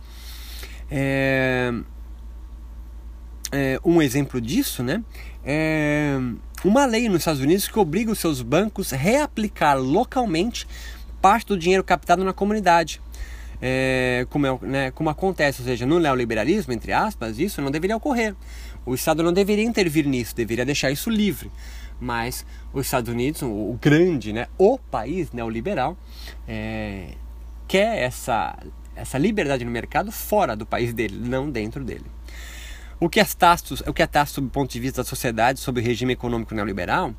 É, 0.90 1.72
é, 3.52 3.80
um 3.84 4.02
exemplo 4.02 4.40
disso, 4.40 4.82
né? 4.82 5.02
É 5.44 6.18
uma 6.64 6.84
lei 6.84 7.08
nos 7.08 7.18
Estados 7.18 7.40
Unidos 7.40 7.68
que 7.68 7.78
obriga 7.78 8.10
os 8.10 8.18
seus 8.18 8.42
bancos 8.42 8.92
a 8.92 8.96
reaplicar 8.96 9.78
localmente 9.78 10.66
parte 11.20 11.46
do 11.46 11.56
dinheiro 11.56 11.84
captado 11.84 12.24
na 12.24 12.32
comunidade. 12.32 13.00
É, 13.60 14.26
como, 14.28 14.46
é, 14.46 14.58
né, 14.62 14.90
como 14.90 15.08
acontece, 15.08 15.62
ou 15.62 15.66
seja, 15.66 15.86
no 15.86 15.98
neoliberalismo, 15.98 16.72
entre 16.72 16.92
aspas, 16.92 17.38
isso 17.38 17.62
não 17.62 17.70
deveria 17.70 17.96
ocorrer. 17.96 18.34
O 18.84 18.94
Estado 18.94 19.22
não 19.22 19.32
deveria 19.32 19.64
intervir 19.64 20.06
nisso, 20.06 20.34
deveria 20.34 20.64
deixar 20.64 20.90
isso 20.90 21.08
livre. 21.08 21.50
Mas 22.00 22.44
os 22.72 22.86
Estados 22.86 23.12
Unidos, 23.12 23.42
o, 23.42 23.46
o 23.46 23.78
grande, 23.80 24.32
né, 24.32 24.46
o 24.58 24.78
país 24.78 25.32
neoliberal, 25.32 25.96
é, 26.46 27.12
quer 27.66 28.02
essa, 28.02 28.56
essa 28.94 29.18
liberdade 29.18 29.64
no 29.64 29.70
mercado 29.70 30.12
fora 30.12 30.54
do 30.54 30.66
país 30.66 30.92
dele, 30.92 31.16
não 31.18 31.50
dentro 31.50 31.84
dele. 31.84 32.04
O 32.98 33.10
que 33.10 33.22
tácito, 33.22 33.74
o 33.86 33.92
que 33.92 34.02
é 34.02 34.06
tácito 34.06 34.40
do 34.40 34.48
ponto 34.48 34.72
de 34.72 34.80
vista 34.80 35.02
da 35.02 35.04
sociedade 35.06 35.60
sobre 35.60 35.82
o 35.82 35.84
regime 35.84 36.14
econômico 36.14 36.54
neoliberal, 36.54 37.14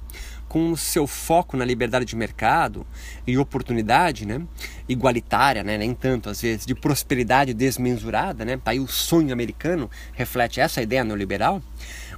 com 0.47 0.71
o 0.71 0.77
seu 0.77 1.05
foco 1.05 1.55
na 1.55 1.63
liberdade 1.63 2.03
de 2.03 2.15
mercado 2.15 2.83
e 3.27 3.37
oportunidade, 3.37 4.25
né, 4.25 4.41
igualitária, 4.89 5.63
né, 5.63 5.77
nem 5.77 5.93
tanto 5.93 6.31
às 6.31 6.41
vezes, 6.41 6.65
de 6.65 6.73
prosperidade 6.73 7.53
desmensurada, 7.53 8.43
né, 8.43 8.57
tá 8.57 8.71
aí 8.71 8.79
o 8.79 8.87
sonho 8.87 9.31
americano 9.31 9.87
reflete 10.13 10.59
essa 10.59 10.81
ideia 10.81 11.03
neoliberal, 11.03 11.61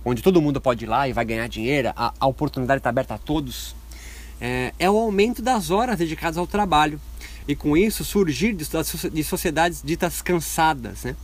onde 0.04 0.22
todo 0.22 0.42
mundo 0.42 0.60
pode 0.60 0.86
ir 0.86 0.88
lá 0.88 1.08
e 1.08 1.14
vai 1.14 1.26
ganhar 1.26 1.48
dinheiro, 1.48 1.92
a, 1.96 2.14
a 2.20 2.28
oportunidade 2.28 2.80
está 2.80 2.90
aberta 2.90 3.16
a 3.16 3.18
todos, 3.18 3.76
é, 4.40 4.74
é 4.80 4.90
o 4.90 4.98
aumento 4.98 5.42
das 5.42 5.70
horas 5.70 5.98
dedicadas 5.98 6.38
ao 6.38 6.48
trabalho 6.48 7.00
e 7.48 7.56
com 7.56 7.76
isso 7.76 8.06
surgir 8.06 8.54
de, 8.54 8.66
de 9.12 9.24
sociedades 9.24 9.82
ditas 9.84 10.22
cansadas, 10.22 11.04
né, 11.04 11.16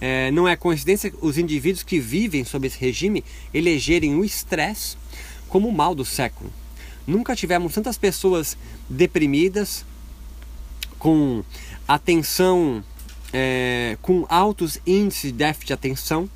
é, 0.00 0.30
não 0.30 0.48
é 0.48 0.56
coincidência 0.56 1.12
os 1.20 1.36
indivíduos 1.36 1.82
que 1.82 2.00
vivem 2.00 2.44
sob 2.44 2.66
esse 2.66 2.78
regime 2.78 3.24
elegerem 3.52 4.14
o 4.14 4.24
estresse 4.24 4.96
como 5.48 5.68
o 5.68 5.72
mal 5.72 5.94
do 5.94 6.04
século. 6.04 6.50
Nunca 7.06 7.34
tivemos 7.34 7.74
tantas 7.74 7.98
pessoas 7.98 8.56
deprimidas, 8.88 9.84
com 10.98 11.42
atenção, 11.88 12.84
é, 13.32 13.96
com 14.00 14.26
altos 14.28 14.78
índices 14.86 15.32
de 15.32 15.38
déficit 15.38 15.66
de 15.68 15.72
atenção. 15.72 16.30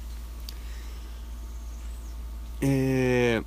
É, 2.67 3.43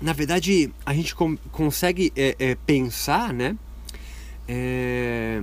na 0.00 0.12
verdade, 0.12 0.72
a 0.84 0.92
gente 0.92 1.14
consegue 1.52 2.12
é, 2.16 2.34
é 2.36 2.54
pensar, 2.66 3.32
né? 3.32 3.56
É, 4.48 5.40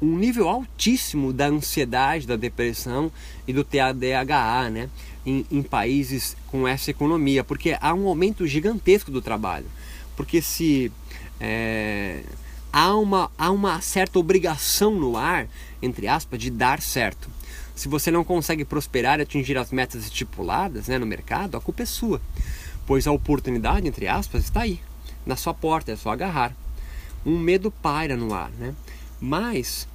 um 0.00 0.16
nível 0.16 0.48
altíssimo 0.48 1.32
da 1.32 1.46
ansiedade, 1.46 2.24
da 2.24 2.36
depressão 2.36 3.10
e 3.48 3.52
do 3.52 3.64
TDAH, 3.64 4.70
né? 4.70 4.90
Em, 5.26 5.44
em, 5.50 5.62
países 5.62 6.36
com 6.46 6.66
essa 6.68 6.90
economia, 6.90 7.42
porque 7.42 7.76
há 7.80 7.92
um 7.94 8.06
aumento 8.06 8.46
gigantesco 8.46 9.10
do 9.10 9.20
trabalho. 9.20 9.66
Porque 10.16 10.40
se 10.40 10.92
é, 11.40 12.22
há, 12.72 12.94
uma, 12.94 13.28
há 13.36 13.50
uma 13.50 13.80
certa 13.80 14.20
obrigação 14.20 14.94
no 14.94 15.16
ar, 15.16 15.48
entre 15.80 16.06
aspas, 16.06 16.38
de 16.38 16.48
dar 16.48 16.80
certo. 16.80 17.28
Se 17.74 17.88
você 17.88 18.10
não 18.10 18.24
consegue 18.24 18.64
prosperar 18.64 19.18
e 19.18 19.22
atingir 19.22 19.56
as 19.56 19.72
metas 19.72 20.04
estipuladas 20.04 20.88
né, 20.88 20.98
no 20.98 21.06
mercado, 21.06 21.56
a 21.56 21.60
culpa 21.60 21.82
é 21.82 21.86
sua. 21.86 22.20
Pois 22.86 23.06
a 23.06 23.12
oportunidade, 23.12 23.86
entre 23.86 24.08
aspas, 24.08 24.44
está 24.44 24.62
aí, 24.62 24.80
na 25.24 25.36
sua 25.36 25.54
porta, 25.54 25.92
é 25.92 25.96
só 25.96 26.10
agarrar. 26.10 26.54
Um 27.24 27.38
medo 27.38 27.70
paira 27.70 28.16
no 28.16 28.34
ar, 28.34 28.50
né? 28.50 28.74
Mas 29.20 29.86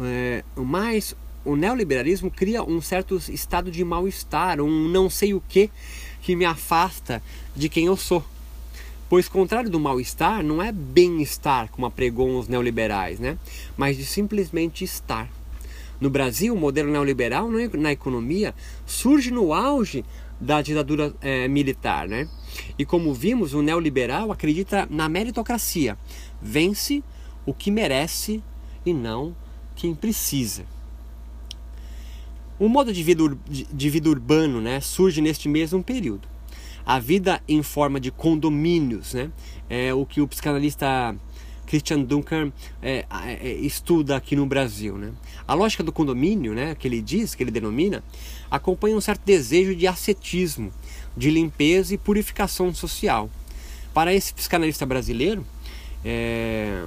é, 0.00 0.44
mas 0.54 1.14
o 1.44 1.56
neoliberalismo 1.56 2.30
cria 2.30 2.62
um 2.62 2.80
certo 2.80 3.20
estado 3.28 3.70
de 3.70 3.84
mal-estar, 3.84 4.60
um 4.60 4.88
não 4.88 5.10
sei 5.10 5.34
o 5.34 5.42
que 5.48 5.70
que 6.22 6.36
me 6.36 6.44
afasta 6.44 7.22
de 7.54 7.68
quem 7.68 7.86
eu 7.86 7.96
sou. 7.96 8.24
Pois, 9.08 9.28
contrário 9.28 9.68
do 9.68 9.78
mal-estar, 9.78 10.42
não 10.42 10.62
é 10.62 10.72
bem-estar, 10.72 11.68
como 11.70 11.84
apregam 11.84 12.38
os 12.38 12.48
neoliberais, 12.48 13.18
né? 13.18 13.36
mas 13.76 13.96
de 13.96 14.06
simplesmente 14.06 14.84
estar. 14.84 15.28
No 16.02 16.10
Brasil, 16.10 16.52
o 16.52 16.58
modelo 16.58 16.90
neoliberal 16.90 17.48
na 17.74 17.92
economia 17.92 18.52
surge 18.84 19.30
no 19.30 19.54
auge 19.54 20.04
da 20.40 20.60
ditadura 20.60 21.14
é, 21.20 21.46
militar. 21.46 22.08
Né? 22.08 22.28
E 22.76 22.84
como 22.84 23.14
vimos, 23.14 23.54
o 23.54 23.62
neoliberal 23.62 24.32
acredita 24.32 24.84
na 24.90 25.08
meritocracia. 25.08 25.96
Vence 26.42 27.04
o 27.46 27.54
que 27.54 27.70
merece 27.70 28.42
e 28.84 28.92
não 28.92 29.36
quem 29.76 29.94
precisa. 29.94 30.64
O 32.58 32.68
modo 32.68 32.92
de 32.92 33.00
vida, 33.04 33.22
de 33.48 33.88
vida 33.88 34.10
urbano 34.10 34.60
né, 34.60 34.80
surge 34.80 35.20
neste 35.20 35.48
mesmo 35.48 35.84
período. 35.84 36.26
A 36.84 36.98
vida 36.98 37.40
em 37.46 37.62
forma 37.62 38.00
de 38.00 38.10
condomínios, 38.10 39.14
né, 39.14 39.30
é 39.70 39.94
o 39.94 40.04
que 40.04 40.20
o 40.20 40.26
psicanalista 40.26 41.14
Christian 41.72 42.02
Duncan 42.02 42.52
é, 42.82 43.06
é, 43.24 43.50
estuda 43.54 44.14
aqui 44.14 44.36
no 44.36 44.44
Brasil. 44.44 44.98
Né? 44.98 45.10
A 45.48 45.54
lógica 45.54 45.82
do 45.82 45.90
condomínio, 45.90 46.52
né, 46.52 46.74
que 46.74 46.86
ele 46.86 47.00
diz, 47.00 47.34
que 47.34 47.42
ele 47.42 47.50
denomina, 47.50 48.04
acompanha 48.50 48.94
um 48.94 49.00
certo 49.00 49.22
desejo 49.24 49.74
de 49.74 49.86
ascetismo, 49.86 50.70
de 51.16 51.30
limpeza 51.30 51.94
e 51.94 51.98
purificação 51.98 52.74
social. 52.74 53.30
Para 53.94 54.12
esse 54.12 54.34
psicanalista 54.34 54.84
brasileiro, 54.84 55.46
é, 56.04 56.84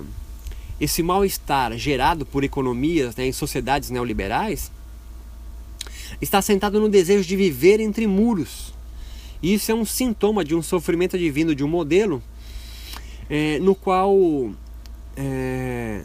esse 0.80 1.02
mal-estar 1.02 1.76
gerado 1.80 2.24
por 2.24 2.44
economias 2.44 3.16
né, 3.16 3.26
em 3.26 3.32
sociedades 3.32 3.90
neoliberais 3.90 4.72
está 6.22 6.44
sentado 6.44 6.80
no 6.80 6.90
desejo 6.90 7.28
de 7.28 7.36
viver 7.36 7.80
entre 7.80 8.06
muros. 8.06 8.72
Isso 9.42 9.72
é 9.72 9.74
um 9.74 9.84
sintoma 9.84 10.46
de 10.46 10.54
um 10.54 10.62
sofrimento 10.62 11.16
advindo 11.16 11.56
de 11.56 11.64
um 11.64 11.68
modelo 11.68 12.22
é, 13.28 13.58
no 13.58 13.74
qual 13.74 14.16
é, 15.16 16.04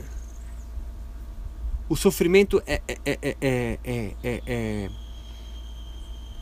o 1.88 1.96
sofrimento 1.96 2.62
é, 2.66 2.80
é, 2.86 2.98
é, 3.40 3.78
é, 3.84 4.90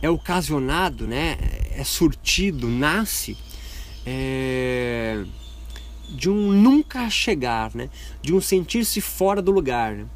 é, 0.03 0.11
ocasionado, 0.11 1.07
né, 1.07 1.37
é 1.73 1.85
surtido, 1.85 2.69
nasce 2.69 3.37
de 6.09 6.31
um 6.31 6.53
nunca 6.53 7.09
chegar, 7.11 7.75
né? 7.75 7.91
de 8.23 8.35
um 8.35 8.41
sentir-se 8.41 9.01
fora 9.01 9.43
do 9.43 9.51
lugar. 9.51 9.95
Né? 9.95 10.07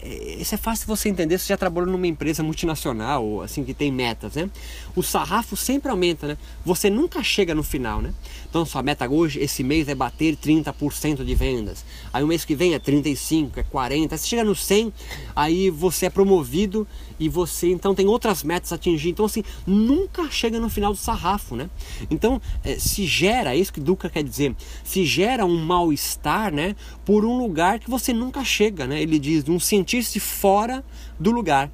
É, 0.00 0.36
isso 0.40 0.54
é 0.54 0.58
fácil 0.58 0.86
você 0.86 1.08
entender 1.08 1.38
se 1.38 1.48
já 1.48 1.56
trabalhou 1.56 1.90
numa 1.90 2.06
empresa 2.06 2.42
multinacional 2.42 3.24
ou 3.24 3.42
assim 3.42 3.64
que 3.64 3.74
tem 3.74 3.90
metas, 3.90 4.34
né? 4.34 4.48
O 4.94 5.02
sarrafo 5.02 5.56
sempre 5.56 5.90
aumenta, 5.90 6.26
né? 6.26 6.38
Você 6.64 6.88
nunca 6.88 7.22
chega 7.22 7.54
no 7.54 7.62
final, 7.62 8.00
né? 8.00 8.12
Então 8.48 8.64
sua 8.64 8.82
meta 8.82 9.08
hoje, 9.08 9.40
esse 9.40 9.62
mês 9.62 9.88
é 9.88 9.94
bater 9.94 10.36
30% 10.36 11.24
de 11.24 11.34
vendas. 11.34 11.84
Aí 12.12 12.22
o 12.22 12.26
mês 12.26 12.44
que 12.44 12.54
vem 12.54 12.74
é 12.74 12.78
35, 12.78 13.60
é 13.60 13.62
40, 13.62 14.16
você 14.16 14.26
chega 14.26 14.44
no 14.44 14.54
100, 14.54 14.92
aí 15.34 15.70
você 15.70 16.06
é 16.06 16.10
promovido 16.10 16.86
e 17.24 17.28
você 17.28 17.68
então 17.68 17.94
tem 17.94 18.06
outras 18.06 18.42
metas 18.42 18.72
a 18.72 18.74
atingir. 18.74 19.10
Então 19.10 19.24
assim, 19.24 19.42
nunca 19.66 20.30
chega 20.30 20.58
no 20.58 20.68
final 20.68 20.92
do 20.92 20.98
sarrafo, 20.98 21.56
né? 21.56 21.70
Então 22.10 22.40
é, 22.64 22.78
se 22.78 23.06
gera, 23.06 23.54
é 23.54 23.58
isso 23.58 23.72
que 23.72 23.80
Duca 23.80 24.08
quer 24.08 24.22
dizer, 24.22 24.54
se 24.84 25.04
gera 25.04 25.44
um 25.44 25.64
mal-estar, 25.64 26.52
né? 26.52 26.74
Por 27.04 27.24
um 27.24 27.38
lugar 27.38 27.78
que 27.78 27.90
você 27.90 28.12
nunca 28.12 28.44
chega, 28.44 28.86
né? 28.86 29.00
Ele 29.00 29.18
diz, 29.18 29.48
um 29.48 29.60
sentir-se 29.60 30.18
fora 30.20 30.84
do 31.18 31.30
lugar. 31.30 31.70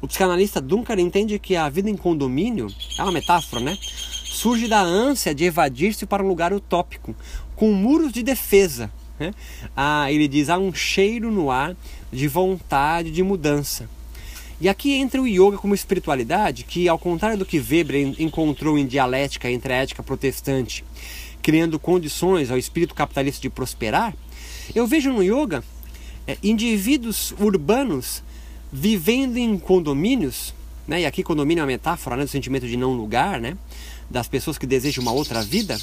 O 0.00 0.06
psicanalista 0.06 0.60
Duncan 0.60 1.00
entende 1.00 1.38
que 1.38 1.56
a 1.56 1.68
vida 1.68 1.90
em 1.90 1.96
condomínio 1.96 2.68
é 2.96 3.02
uma 3.02 3.10
metáfora, 3.10 3.60
né? 3.62 3.76
Surge 3.80 4.68
da 4.68 4.80
ânsia 4.80 5.34
de 5.34 5.44
evadir-se 5.44 6.06
para 6.06 6.22
um 6.22 6.28
lugar 6.28 6.52
utópico, 6.52 7.16
com 7.56 7.72
muros 7.72 8.12
de 8.12 8.22
defesa. 8.22 8.92
Né? 9.18 9.34
Ah, 9.76 10.10
ele 10.12 10.28
diz: 10.28 10.48
há 10.48 10.56
um 10.56 10.72
cheiro 10.72 11.32
no 11.32 11.50
ar 11.50 11.76
de 12.12 12.28
vontade 12.28 13.10
de 13.10 13.22
mudança. 13.22 13.88
E 14.60 14.68
aqui 14.68 14.94
entra 14.94 15.22
o 15.22 15.26
yoga 15.26 15.56
como 15.56 15.74
espiritualidade, 15.74 16.64
que, 16.64 16.88
ao 16.88 16.98
contrário 16.98 17.38
do 17.38 17.44
que 17.44 17.60
Weber 17.60 18.14
encontrou 18.18 18.76
em 18.76 18.86
dialética 18.86 19.48
entre 19.48 19.72
a 19.72 19.76
ética 19.76 20.02
protestante, 20.02 20.84
criando 21.40 21.78
condições 21.78 22.50
ao 22.50 22.58
espírito 22.58 22.94
capitalista 22.94 23.40
de 23.40 23.50
prosperar, 23.50 24.12
eu 24.74 24.84
vejo 24.86 25.12
no 25.12 25.22
yoga 25.22 25.62
é, 26.26 26.36
indivíduos 26.42 27.32
urbanos 27.38 28.22
vivendo 28.72 29.36
em 29.36 29.56
condomínios, 29.58 30.52
né? 30.88 31.02
e 31.02 31.06
aqui 31.06 31.22
condomínio 31.22 31.60
é 31.60 31.64
uma 31.64 31.68
metáfora 31.68 32.16
né? 32.16 32.24
do 32.24 32.28
sentimento 32.28 32.66
de 32.66 32.76
não 32.76 32.94
lugar, 32.94 33.40
né? 33.40 33.56
das 34.10 34.26
pessoas 34.26 34.58
que 34.58 34.66
desejam 34.66 35.02
uma 35.02 35.12
outra 35.12 35.40
vida, 35.40 35.78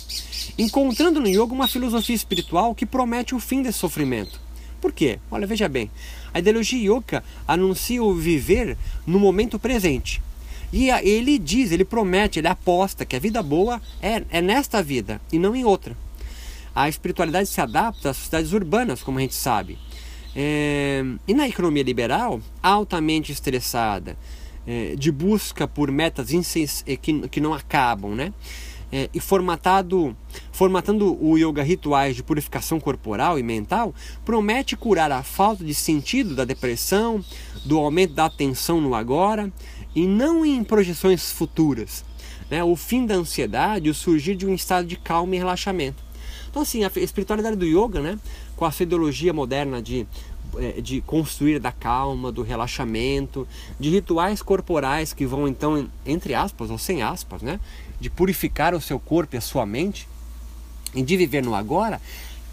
encontrando 0.58 1.22
no 1.22 1.28
yoga 1.28 1.54
uma 1.54 1.68
filosofia 1.68 2.16
espiritual 2.16 2.76
que 2.76 2.86
promete 2.86 3.34
o 3.34 3.40
fim 3.40 3.62
desse 3.62 3.80
sofrimento. 3.80 4.45
Por 4.82 4.92
quê? 4.92 5.20
Olha, 5.32 5.48
veja 5.48 5.68
bem, 5.68 5.90
a 6.34 6.40
ideologia 6.40 6.92
yoga 6.92 7.24
anuncia 7.48 8.04
o 8.04 8.14
viver 8.14 8.78
no 9.06 9.20
momento 9.20 9.58
presente. 9.58 10.22
E 10.72 10.90
ele 10.90 11.38
diz, 11.40 11.72
ele 11.72 11.86
promete, 11.86 12.40
ele 12.40 12.48
aposta 12.48 13.06
que 13.06 13.16
a 13.16 13.20
vida 13.20 13.42
boa 13.42 13.82
é, 14.02 14.24
é 14.30 14.42
nesta 14.42 14.84
vida 14.84 15.22
e 15.32 15.40
não 15.40 15.56
em 15.56 15.64
outra. 15.64 15.96
A 16.76 16.90
espiritualidade 16.90 17.48
se 17.48 17.62
adapta 17.62 18.10
às 18.10 18.18
sociedades 18.18 18.52
urbanas, 18.52 19.02
como 19.02 19.18
a 19.18 19.22
gente 19.22 19.36
sabe. 19.36 19.78
É, 20.36 21.02
e 21.26 21.34
na 21.34 21.48
economia 21.48 21.84
liberal, 21.84 22.42
altamente 22.62 23.32
estressada, 23.32 24.18
é, 24.68 24.96
de 24.98 25.12
busca 25.12 25.66
por 25.68 25.90
metas 25.90 26.30
é, 26.86 26.98
que, 26.98 27.28
que 27.30 27.40
não 27.40 27.54
acabam, 27.54 28.14
né? 28.14 28.34
É, 28.92 29.10
e 29.14 29.20
formatado, 29.20 30.16
formatando 30.52 31.22
o 31.22 31.38
yoga 31.38 31.64
rituais 31.64 32.16
de 32.16 32.24
purificação 32.24 32.80
corporal 32.80 33.38
e 33.38 33.44
mental, 33.44 33.94
promete 34.24 34.78
curar 34.78 35.12
a 35.12 35.24
falta 35.24 35.66
de 35.66 35.74
sentido 35.74 36.36
da 36.36 36.46
depressão, 36.46 37.24
do 37.66 37.78
aumento 37.78 38.14
da 38.14 38.26
atenção 38.26 38.80
no 38.80 38.94
agora 38.94 39.52
e 39.96 40.06
não 40.06 40.46
em 40.46 40.64
projeções 40.64 41.32
futuras. 41.32 42.06
Né? 42.50 42.64
O 42.64 42.76
fim 42.76 43.06
da 43.06 43.16
ansiedade, 43.16 43.90
o 43.90 43.94
surgir 43.94 44.36
de 44.36 44.46
um 44.46 44.54
estado 44.54 44.88
de 44.88 44.96
calma 44.96 45.36
e 45.36 45.40
relaxamento. 45.40 46.04
Então, 46.50 46.62
assim, 46.62 46.86
a 46.86 46.92
espiritualidade 46.96 47.58
do 47.58 47.66
yoga, 47.66 48.00
né, 48.00 48.18
com 48.56 48.64
a 48.64 48.72
sua 48.72 48.84
ideologia 48.84 49.34
moderna 49.34 49.82
de, 49.82 50.08
é, 50.58 50.80
de 50.80 51.02
construir 51.02 51.60
da 51.60 51.70
calma, 51.70 52.32
do 52.32 52.44
relaxamento, 52.44 53.46
de 53.78 53.90
rituais 53.90 54.42
corporais 54.42 55.12
que 55.12 55.26
vão, 55.26 55.50
então, 55.50 55.90
entre 56.06 56.34
aspas 56.34 56.70
ou 56.70 56.78
sem 56.78 57.04
aspas, 57.04 57.42
né, 57.42 57.60
de 58.00 58.10
purificar 58.10 58.74
o 58.74 58.82
seu 58.82 59.00
corpo 59.00 59.36
e 59.36 59.38
a 59.38 59.42
sua 59.42 59.66
mente, 59.66 60.08
e 60.94 61.02
de 61.02 61.18
viver 61.18 61.44
no 61.44 61.54
agora, 61.54 62.02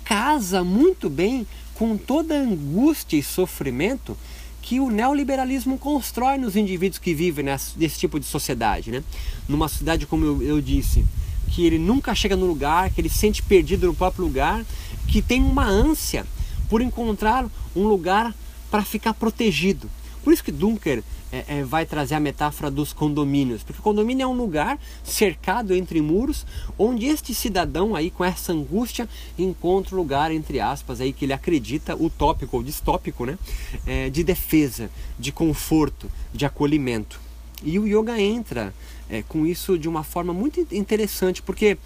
casa 0.04 0.64
muito 0.64 1.08
bem 1.08 1.46
com 1.74 1.96
toda 1.96 2.34
a 2.34 2.42
angústia 2.42 3.16
e 3.16 3.22
sofrimento 3.22 4.16
que 4.60 4.78
o 4.78 4.90
neoliberalismo 4.90 5.76
constrói 5.76 6.38
nos 6.38 6.54
indivíduos 6.54 6.98
que 6.98 7.14
vivem 7.14 7.44
nesse, 7.44 7.78
nesse 7.78 7.98
tipo 7.98 8.18
de 8.20 8.26
sociedade. 8.26 8.90
Né? 8.90 9.02
Numa 9.48 9.68
sociedade, 9.68 10.06
como 10.06 10.24
eu, 10.24 10.42
eu 10.42 10.60
disse, 10.60 11.04
que 11.50 11.66
ele 11.66 11.78
nunca 11.78 12.14
chega 12.14 12.36
no 12.36 12.46
lugar, 12.46 12.90
que 12.90 13.00
ele 13.00 13.08
se 13.08 13.18
sente 13.18 13.42
perdido 13.42 13.86
no 13.86 13.94
próprio 13.94 14.24
lugar, 14.24 14.64
que 15.08 15.20
tem 15.20 15.42
uma 15.42 15.66
ânsia 15.66 16.24
por 16.68 16.80
encontrar 16.80 17.46
um 17.74 17.86
lugar 17.86 18.34
para 18.70 18.84
ficar 18.84 19.12
protegido. 19.12 19.90
Por 20.24 20.32
isso 20.32 20.42
que 20.42 20.52
Dunker 20.52 21.02
é, 21.32 21.44
é, 21.48 21.64
vai 21.64 21.86
trazer 21.86 22.14
a 22.14 22.20
metáfora 22.20 22.70
dos 22.70 22.92
condomínios, 22.92 23.62
porque 23.62 23.80
o 23.80 23.82
condomínio 23.82 24.24
é 24.24 24.26
um 24.26 24.36
lugar 24.36 24.78
cercado 25.02 25.74
entre 25.74 26.00
muros, 26.02 26.46
onde 26.78 27.06
este 27.06 27.34
cidadão 27.34 27.96
aí 27.96 28.10
com 28.10 28.22
essa 28.22 28.52
angústia 28.52 29.08
encontra 29.38 29.94
um 29.94 29.98
lugar 29.98 30.30
entre 30.30 30.60
aspas 30.60 31.00
aí 31.00 31.12
que 31.12 31.24
ele 31.24 31.32
acredita 31.32 31.96
utópico 31.96 32.58
ou 32.58 32.62
distópico, 32.62 33.24
né, 33.24 33.38
é, 33.86 34.10
de 34.10 34.22
defesa, 34.22 34.90
de 35.18 35.32
conforto, 35.32 36.10
de 36.34 36.44
acolhimento. 36.44 37.18
E 37.64 37.78
o 37.78 37.86
yoga 37.86 38.20
entra 38.20 38.74
é, 39.08 39.22
com 39.22 39.46
isso 39.46 39.78
de 39.78 39.88
uma 39.88 40.02
forma 40.02 40.34
muito 40.34 40.66
interessante, 40.70 41.40
porque 41.40 41.78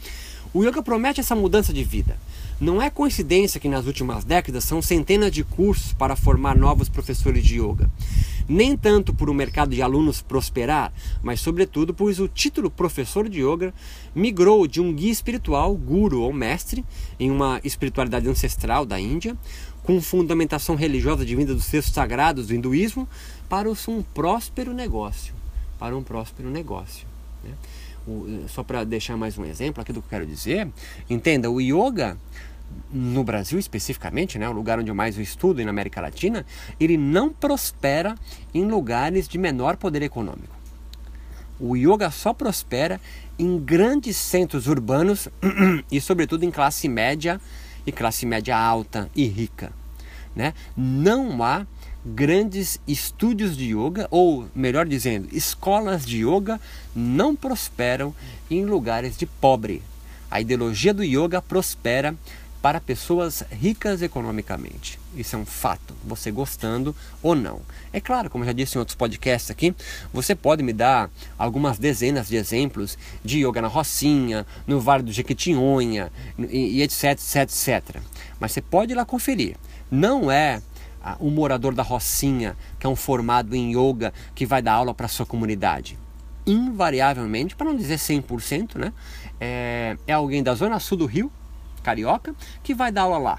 o 0.53 0.65
yoga 0.65 0.83
promete 0.83 1.21
essa 1.21 1.37
mudança 1.37 1.73
de 1.73 1.85
vida. 1.85 2.17
Não 2.59 2.81
é 2.81 2.89
coincidência 2.89 3.61
que 3.61 3.69
nas 3.69 3.85
últimas 3.85 4.25
décadas 4.25 4.65
são 4.65 4.81
centenas 4.81 5.31
de 5.31 5.45
cursos 5.45 5.93
para 5.93 6.17
formar 6.17 6.57
novos 6.57 6.89
professores 6.89 7.45
de 7.45 7.61
yoga. 7.61 7.91
Nem 8.49 8.77
tanto 8.77 9.13
por 9.13 9.29
o 9.29 9.35
mercado 9.35 9.75
de 9.75 9.83
alunos 9.83 10.23
prosperar, 10.23 10.93
mas 11.23 11.41
sobretudo 11.41 11.93
pois 11.93 12.21
o 12.21 12.29
título 12.29 12.71
professor 12.71 13.29
de 13.29 13.41
yoga 13.41 13.75
migrou 14.15 14.67
de 14.67 14.81
um 14.81 14.93
guia 14.93 15.11
espiritual, 15.11 15.75
guru 15.75 16.23
ou 16.23 16.33
mestre, 16.33 16.85
em 17.19 17.31
uma 17.31 17.61
espiritualidade 17.65 18.29
ancestral 18.29 18.87
da 18.87 19.01
Índia, 19.01 19.37
com 19.83 20.01
fundamentação 20.01 20.75
religiosa 20.75 21.25
vinda 21.25 21.55
dos 21.55 21.67
textos 21.67 21.95
sagrados 21.95 22.49
do 22.49 22.55
hinduísmo, 22.55 23.09
para 23.49 23.69
um 23.71 24.03
próspero 24.03 24.73
negócio. 24.73 25.35
Para 25.79 25.97
um 25.97 26.03
próspero 26.03 26.51
negócio. 26.51 27.07
Né? 27.45 27.53
O, 28.07 28.45
só 28.49 28.63
para 28.63 28.85
deixar 28.85 29.17
mais 29.17 29.37
um 29.37 29.45
exemplo 29.45 29.83
aqui 29.83 29.93
do 29.93 30.01
que 30.01 30.07
eu 30.07 30.11
quero 30.11 30.27
dizer, 30.27 30.69
entenda, 31.11 31.51
o 31.51 31.61
yoga 31.61 32.17
no 32.93 33.25
Brasil 33.25 33.59
especificamente, 33.59 34.39
né, 34.39 34.49
o 34.49 34.53
lugar 34.53 34.79
onde 34.79 34.91
eu 34.91 34.95
mais 34.95 35.19
estudo 35.19 35.61
e 35.61 35.65
na 35.65 35.71
América 35.71 36.01
Latina, 36.01 36.47
ele 36.79 36.97
não 36.97 37.31
prospera 37.31 38.15
em 38.55 38.65
lugares 38.65 39.29
de 39.29 39.39
menor 39.39 39.77
poder 39.77 40.03
econômico. 40.03 40.55
O 41.59 41.77
yoga 41.77 42.11
só 42.11 42.33
prospera 42.33 43.01
em 43.39 43.59
grandes 43.59 44.17
centros 44.17 44.67
urbanos 44.67 45.29
e, 45.91 46.01
sobretudo, 46.01 46.45
em 46.45 46.51
classe 46.51 46.89
média 46.89 47.41
e 47.87 47.93
classe 47.93 48.27
média 48.27 48.57
alta 48.57 49.11
e 49.15 49.27
rica. 49.27 49.73
Né? 50.35 50.53
Não 50.77 51.43
há 51.43 51.67
grandes 52.05 52.79
estúdios 52.87 53.57
de 53.57 53.75
yoga, 53.75 54.07
ou 54.11 54.47
melhor 54.55 54.87
dizendo, 54.87 55.29
escolas 55.33 56.05
de 56.05 56.25
yoga 56.25 56.61
não 56.95 57.35
prosperam 57.35 58.15
em 58.51 58.65
lugares 58.65 59.17
de 59.17 59.27
pobre. 59.27 59.83
A 60.31 60.41
ideologia 60.41 60.93
do 60.93 61.03
yoga 61.03 61.41
prospera 61.41 62.15
para 62.67 62.81
pessoas 62.81 63.45
ricas 63.49 64.03
economicamente. 64.03 64.99
Isso 65.17 65.37
é 65.37 65.39
um 65.39 65.47
fato, 65.47 65.95
você 66.05 66.33
gostando 66.33 66.97
ou 67.23 67.33
não. 67.33 67.61
É 67.93 68.01
claro, 68.01 68.29
como 68.29 68.45
já 68.45 68.51
disse 68.51 68.77
em 68.77 68.81
outros 68.81 68.97
podcasts 68.97 69.53
aqui, 69.53 69.73
você 70.13 70.35
pode 70.35 70.65
me 70.65 70.73
dar 70.73 71.09
algumas 71.39 71.79
dezenas 71.79 72.27
de 72.27 72.35
exemplos 72.35 72.99
de 73.25 73.47
yoga 73.47 73.63
na 73.63 73.69
Rocinha, 73.69 74.45
no 74.67 74.81
Vale 74.81 75.05
do 75.05 75.13
Jequitinhonha 75.13 76.11
e, 76.37 76.79
e 76.79 76.83
etc, 76.83 77.13
etc, 77.13 77.37
etc. 77.43 78.03
Mas 78.41 78.51
você 78.51 78.61
pode 78.61 78.91
ir 78.91 78.97
lá 78.97 79.05
conferir. 79.05 79.55
Não 79.89 80.29
é 80.29 80.61
um 81.21 81.31
morador 81.31 81.73
da 81.73 81.85
Rocinha, 81.85 82.57
que 82.81 82.87
é 82.89 82.91
um 82.91 82.97
formado 82.97 83.55
em 83.55 83.79
yoga, 83.79 84.13
que 84.35 84.45
vai 84.45 84.61
dar 84.61 84.73
aula 84.73 84.93
para 84.93 85.07
sua 85.07 85.25
comunidade. 85.25 85.97
Invariavelmente, 86.45 87.55
para 87.55 87.67
não 87.67 87.77
dizer 87.77 87.97
100%, 87.97 88.75
né? 88.75 88.93
É, 89.41 89.97
é 90.05 90.13
alguém 90.13 90.43
da 90.43 90.53
zona 90.57 90.81
sul 90.81 90.99
do 90.99 91.07
Rio, 91.07 91.31
carioca, 91.87 92.35
que 92.65 92.75
vai 92.75 92.91
dar 92.91 93.03
aula 93.03 93.19
lá 93.19 93.39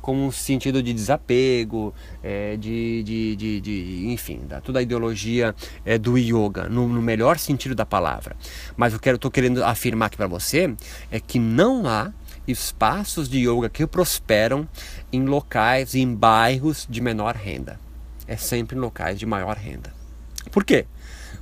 com 0.00 0.26
um 0.26 0.32
sentido 0.32 0.82
de 0.82 0.94
desapego, 0.94 1.92
é, 2.22 2.56
de, 2.56 3.02
de, 3.02 3.36
de, 3.36 3.60
de, 3.60 4.06
enfim, 4.08 4.40
da, 4.48 4.58
toda 4.58 4.78
a 4.78 4.82
ideologia 4.82 5.54
é, 5.84 5.98
do 5.98 6.16
yoga, 6.16 6.70
no, 6.70 6.88
no, 6.88 7.02
melhor 7.02 7.38
sentido 7.38 7.74
da 7.74 7.84
palavra. 7.84 8.34
Mas 8.78 8.94
eu 8.94 9.14
estou 9.14 9.30
querendo 9.30 9.62
afirmar 9.62 10.06
aqui 10.06 10.16
para 10.16 10.26
você 10.26 10.74
é 11.10 11.20
que 11.20 11.38
não 11.38 11.86
há 11.86 12.12
espaços 12.48 13.28
de 13.28 13.46
yoga 13.46 13.68
que 13.68 13.86
prosperam 13.86 14.66
em 15.12 15.26
locais, 15.26 15.94
em 15.94 16.14
bairros 16.14 16.86
de 16.88 17.02
menor 17.02 17.36
renda. 17.36 17.78
É 18.26 18.38
sempre 18.38 18.78
em 18.78 18.80
locais 18.80 19.18
de 19.18 19.26
maior 19.26 19.56
renda. 19.58 19.92
Por 20.50 20.64
quê? 20.64 20.86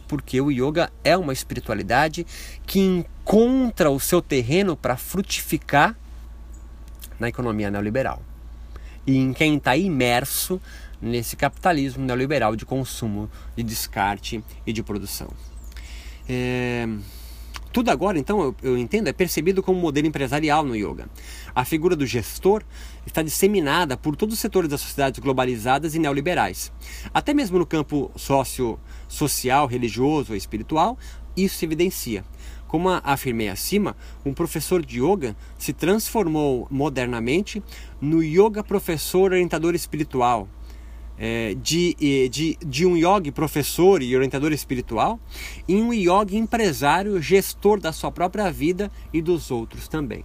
Porque 0.08 0.40
o 0.40 0.50
yoga 0.50 0.90
é 1.04 1.16
uma 1.16 1.32
espiritualidade 1.32 2.26
que 2.66 2.80
encontra 2.80 3.88
o 3.88 4.00
seu 4.00 4.20
terreno 4.20 4.76
para 4.76 4.96
frutificar 4.96 5.94
na 7.18 7.28
economia 7.28 7.70
neoliberal. 7.70 8.22
e 9.06 9.16
em 9.16 9.32
quem 9.32 9.56
está 9.56 9.74
imerso 9.74 10.60
nesse 11.00 11.34
capitalismo 11.34 12.04
neoliberal 12.04 12.54
de 12.54 12.66
consumo, 12.66 13.30
de 13.56 13.62
descarte 13.62 14.44
e 14.66 14.72
de 14.72 14.82
produção. 14.82 15.28
É... 16.28 16.86
Tudo 17.72 17.90
agora, 17.90 18.18
então, 18.18 18.40
eu, 18.40 18.56
eu, 18.62 18.78
entendo, 18.78 19.08
é 19.08 19.12
percebido 19.12 19.62
como 19.62 19.78
modelo 19.78 20.06
empresarial 20.06 20.64
no 20.64 20.74
yoga. 20.74 21.08
A 21.54 21.64
figura 21.64 21.94
do 21.94 22.06
gestor 22.06 22.62
está 23.06 23.22
disseminada 23.22 23.96
por 23.96 24.16
todos 24.16 24.34
os 24.34 24.40
setores 24.40 24.70
das 24.70 24.80
sociedades 24.80 25.20
globalizadas 25.20 25.94
e 25.94 25.98
neoliberais. 25.98 26.72
Até 27.12 27.34
mesmo 27.34 27.58
no 27.58 27.66
campo 27.66 28.10
sócio, 28.16 28.80
social, 29.06 29.66
religioso 29.66 30.32
ou 30.32 30.36
espiritual, 30.36 30.98
isso 31.36 31.56
se 31.56 31.66
evidencia. 31.66 32.24
Como 32.68 32.90
afirmei 32.90 33.48
acima, 33.48 33.96
um 34.24 34.32
professor 34.34 34.84
de 34.84 35.02
yoga 35.02 35.34
se 35.58 35.72
transformou 35.72 36.68
modernamente 36.70 37.62
no 38.00 38.22
yoga 38.22 38.62
professor 38.62 39.32
orientador 39.32 39.74
espiritual, 39.74 40.46
é, 41.18 41.54
de, 41.54 41.96
de, 42.30 42.58
de 42.64 42.86
um 42.86 42.96
yogi 42.96 43.32
professor 43.32 44.02
e 44.02 44.14
orientador 44.14 44.52
espiritual 44.52 45.18
em 45.66 45.82
um 45.82 45.92
yogi 45.92 46.36
empresário 46.36 47.20
gestor 47.20 47.80
da 47.80 47.90
sua 47.90 48.12
própria 48.12 48.52
vida 48.52 48.92
e 49.12 49.20
dos 49.20 49.50
outros 49.50 49.88
também. 49.88 50.24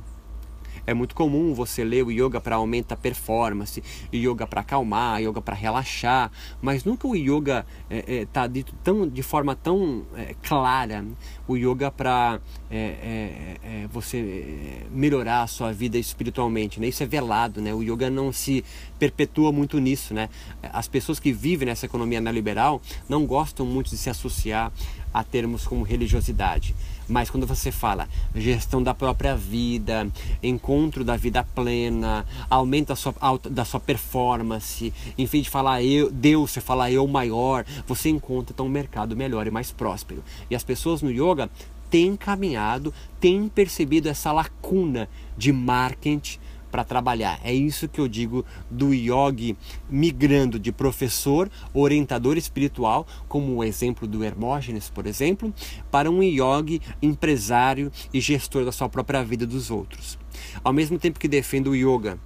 É 0.85 0.93
muito 0.93 1.15
comum 1.15 1.53
você 1.53 1.83
ler 1.83 2.03
o 2.03 2.11
yoga 2.11 2.41
para 2.41 2.57
aumentar 2.57 2.95
a 2.95 2.97
performance, 2.97 3.81
yoga 4.13 4.45
para 4.45 4.61
acalmar, 4.61 5.21
yoga 5.21 5.41
para 5.41 5.55
relaxar, 5.55 6.31
mas 6.61 6.83
nunca 6.83 7.07
o 7.07 7.15
yoga 7.15 7.65
está 7.89 8.11
é, 8.11 8.21
é, 8.21 8.25
tá 8.25 8.47
dito 8.47 8.73
tão, 8.83 9.07
de 9.07 9.23
forma 9.23 9.55
tão 9.55 10.03
é, 10.15 10.35
clara. 10.43 11.05
O 11.47 11.55
yoga 11.55 11.91
para 11.91 12.39
é, 12.69 12.77
é, 12.77 13.57
é, 13.63 13.87
você 13.87 14.81
melhorar 14.91 15.43
a 15.43 15.47
sua 15.47 15.71
vida 15.71 15.97
espiritualmente, 15.97 16.79
né? 16.79 16.87
Isso 16.87 17.03
é 17.03 17.05
velado, 17.05 17.61
né? 17.61 17.73
O 17.73 17.81
yoga 17.81 18.09
não 18.09 18.31
se 18.31 18.63
perpetua 18.97 19.51
muito 19.51 19.79
nisso, 19.79 20.13
né? 20.13 20.29
As 20.61 20.87
pessoas 20.87 21.19
que 21.19 21.31
vivem 21.31 21.65
nessa 21.65 21.85
economia 21.85 22.19
neoliberal 22.19 22.81
não 23.07 23.25
gostam 23.25 23.65
muito 23.65 23.89
de 23.89 23.97
se 23.97 24.09
associar 24.09 24.71
a 25.13 25.23
termos 25.23 25.65
como 25.67 25.83
religiosidade. 25.83 26.75
Mas 27.07 27.29
quando 27.29 27.45
você 27.45 27.71
fala 27.71 28.07
gestão 28.33 28.81
da 28.81 28.93
própria 28.93 29.35
vida, 29.35 30.09
encontro 30.41 31.03
da 31.03 31.17
vida 31.17 31.43
plena, 31.43 32.25
aumento 32.49 32.87
da 32.89 32.95
sua, 32.95 33.13
da 33.49 33.65
sua 33.65 33.79
performance, 33.79 34.93
em 35.17 35.25
vez 35.25 35.43
de 35.43 35.49
falar 35.49 35.83
eu, 35.83 36.09
Deus, 36.09 36.51
você 36.51 36.61
fala 36.61 36.89
eu 36.89 37.05
maior, 37.07 37.65
você 37.85 38.09
encontra 38.09 38.53
então 38.53 38.65
um 38.65 38.69
mercado 38.69 39.15
melhor 39.15 39.45
e 39.45 39.51
mais 39.51 39.71
próspero. 39.71 40.23
E 40.49 40.55
as 40.55 40.63
pessoas 40.63 41.01
no 41.01 41.11
yoga 41.11 41.49
têm 41.89 42.15
caminhado, 42.15 42.93
têm 43.19 43.47
percebido 43.47 44.09
essa 44.09 44.31
lacuna 44.31 45.07
de 45.37 45.51
marketing 45.51 46.39
para 46.73 46.83
trabalhar. 46.83 47.39
É 47.43 47.53
isso 47.53 47.87
que 47.87 48.01
eu 48.01 48.07
digo 48.07 48.43
do 48.67 48.95
yogi 48.95 49.55
migrando 49.87 50.57
de 50.57 50.71
professor, 50.71 51.47
orientador 51.71 52.35
espiritual, 52.35 53.05
como 53.27 53.55
o 53.55 53.63
exemplo 53.63 54.07
do 54.07 54.23
Hermógenes, 54.23 54.89
por 54.89 55.05
exemplo, 55.05 55.53
para 55.91 56.09
um 56.09 56.23
yogi 56.23 56.81
empresário 56.99 57.91
e 58.11 58.19
gestor 58.19 58.65
da 58.65 58.71
sua 58.71 58.89
própria 58.89 59.23
vida 59.23 59.45
dos 59.45 59.69
outros. 59.69 60.17
Ao 60.63 60.73
mesmo 60.73 60.97
tempo 60.97 61.19
que 61.19 61.27
defendo 61.27 61.69
o 61.69 61.75
yoga 61.75 62.17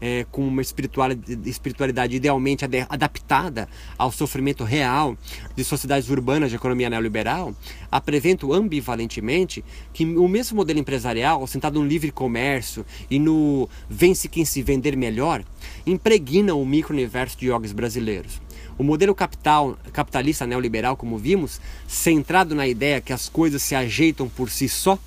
é, 0.00 0.26
com 0.30 0.46
uma 0.46 0.62
espiritualidade, 0.62 1.48
espiritualidade 1.48 2.16
idealmente 2.16 2.64
adaptada 2.88 3.68
ao 3.96 4.12
sofrimento 4.12 4.64
real 4.64 5.16
de 5.54 5.64
sociedades 5.64 6.08
urbanas 6.10 6.50
de 6.50 6.56
economia 6.56 6.90
neoliberal, 6.90 7.54
apresento 7.90 8.52
ambivalentemente 8.52 9.64
que 9.92 10.04
o 10.04 10.28
mesmo 10.28 10.56
modelo 10.56 10.78
empresarial, 10.78 11.46
sentado 11.46 11.80
no 11.80 11.86
livre 11.86 12.10
comércio 12.10 12.84
e 13.10 13.18
no 13.18 13.68
vence 13.88 14.28
quem 14.28 14.44
se 14.44 14.62
vender 14.62 14.96
melhor, 14.96 15.44
impregna 15.86 16.54
o 16.54 16.64
micro-universo 16.64 17.38
de 17.38 17.46
yogis 17.46 17.72
brasileiros. 17.72 18.40
O 18.78 18.84
modelo 18.84 19.14
capital, 19.14 19.78
capitalista 19.92 20.46
neoliberal, 20.46 20.96
como 20.96 21.16
vimos, 21.16 21.60
centrado 21.88 22.54
na 22.54 22.66
ideia 22.66 23.00
que 23.00 23.12
as 23.12 23.28
coisas 23.28 23.62
se 23.62 23.74
ajeitam 23.74 24.28
por 24.28 24.50
si 24.50 24.68
só, 24.68 24.98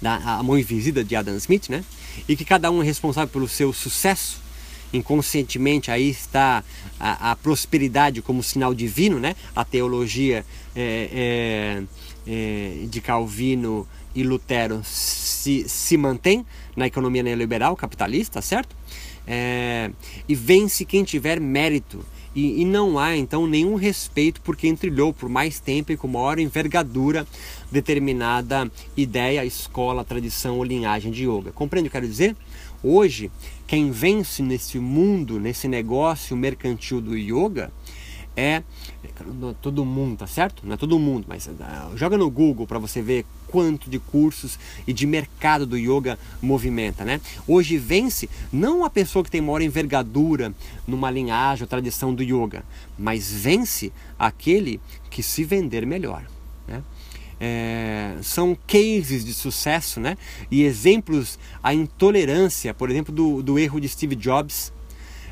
da 0.00 0.16
a 0.16 0.42
mão 0.42 0.58
invisível 0.58 1.02
de 1.02 1.16
Adam 1.16 1.36
Smith, 1.36 1.70
né? 1.70 1.82
E 2.28 2.36
que 2.36 2.44
cada 2.44 2.70
um 2.70 2.82
é 2.82 2.84
responsável 2.84 3.28
pelo 3.28 3.48
seu 3.48 3.72
sucesso. 3.72 4.40
Inconscientemente 4.92 5.90
aí 5.90 6.08
está 6.10 6.62
a, 6.98 7.32
a 7.32 7.36
prosperidade 7.36 8.22
como 8.22 8.42
sinal 8.42 8.74
divino, 8.74 9.18
né? 9.18 9.34
A 9.54 9.64
teologia 9.64 10.44
é, 10.74 11.10
é, 11.12 11.82
é, 12.26 12.86
de 12.86 13.00
Calvino 13.00 13.86
e 14.14 14.22
Lutero 14.22 14.80
se, 14.84 15.68
se 15.68 15.96
mantém 15.96 16.46
na 16.74 16.86
economia 16.86 17.22
neoliberal 17.22 17.76
capitalista, 17.76 18.40
certo? 18.40 18.74
É, 19.26 19.90
e 20.28 20.34
vence 20.34 20.84
quem 20.84 21.02
tiver 21.02 21.40
mérito 21.40 22.04
e, 22.36 22.60
e, 22.60 22.64
não 22.66 22.98
há 22.98 23.16
então 23.16 23.46
nenhum 23.46 23.76
respeito 23.76 24.42
por 24.42 24.54
quem 24.54 24.76
trilhou 24.76 25.10
por 25.10 25.26
mais 25.26 25.58
tempo 25.58 25.90
e 25.90 25.96
com 25.96 26.06
maior 26.06 26.38
envergadura 26.38 27.26
determinada 27.72 28.70
ideia, 28.94 29.42
escola, 29.42 30.04
tradição 30.04 30.58
ou 30.58 30.64
linhagem 30.64 31.10
de 31.10 31.24
yoga. 31.26 31.50
Compreende 31.50 31.88
o 31.88 31.90
que 31.90 31.96
eu 31.96 32.02
quero 32.02 32.10
dizer? 32.10 32.36
Hoje, 32.82 33.30
quem 33.66 33.90
vence 33.90 34.42
nesse 34.42 34.78
mundo, 34.78 35.40
nesse 35.40 35.66
negócio 35.66 36.36
mercantil 36.36 37.00
do 37.00 37.16
yoga, 37.16 37.72
é 38.36 38.62
todo 39.62 39.84
mundo, 39.84 40.18
tá 40.18 40.26
certo? 40.26 40.66
Não 40.66 40.74
é 40.74 40.76
todo 40.76 40.98
mundo, 40.98 41.24
mas 41.26 41.48
ah, 41.60 41.90
joga 41.96 42.18
no 42.18 42.30
Google 42.30 42.66
para 42.66 42.78
você 42.78 43.00
ver 43.00 43.24
quanto 43.48 43.88
de 43.88 43.98
cursos 43.98 44.58
e 44.86 44.92
de 44.92 45.06
mercado 45.06 45.64
do 45.64 45.78
yoga 45.78 46.18
movimenta, 46.42 47.04
né? 47.04 47.20
Hoje 47.46 47.78
vence 47.78 48.28
não 48.52 48.84
a 48.84 48.90
pessoa 48.90 49.24
que 49.24 49.30
tem 49.30 49.40
maior 49.40 49.62
envergadura 49.62 50.52
numa 50.86 51.10
linhagem 51.10 51.62
ou 51.62 51.68
tradição 51.68 52.14
do 52.14 52.22
yoga, 52.22 52.62
mas 52.98 53.32
vence 53.32 53.90
aquele 54.18 54.80
que 55.08 55.22
se 55.22 55.42
vender 55.44 55.86
melhor, 55.86 56.24
né? 56.68 56.82
É, 57.38 58.16
são 58.22 58.56
cases 58.66 59.22
de 59.22 59.34
sucesso 59.34 60.00
né? 60.00 60.16
e 60.50 60.62
exemplos 60.62 61.38
a 61.62 61.74
intolerância, 61.74 62.72
por 62.72 62.90
exemplo, 62.90 63.14
do, 63.14 63.42
do 63.42 63.58
erro 63.58 63.78
de 63.78 63.86
Steve 63.90 64.16
Jobs 64.16 64.72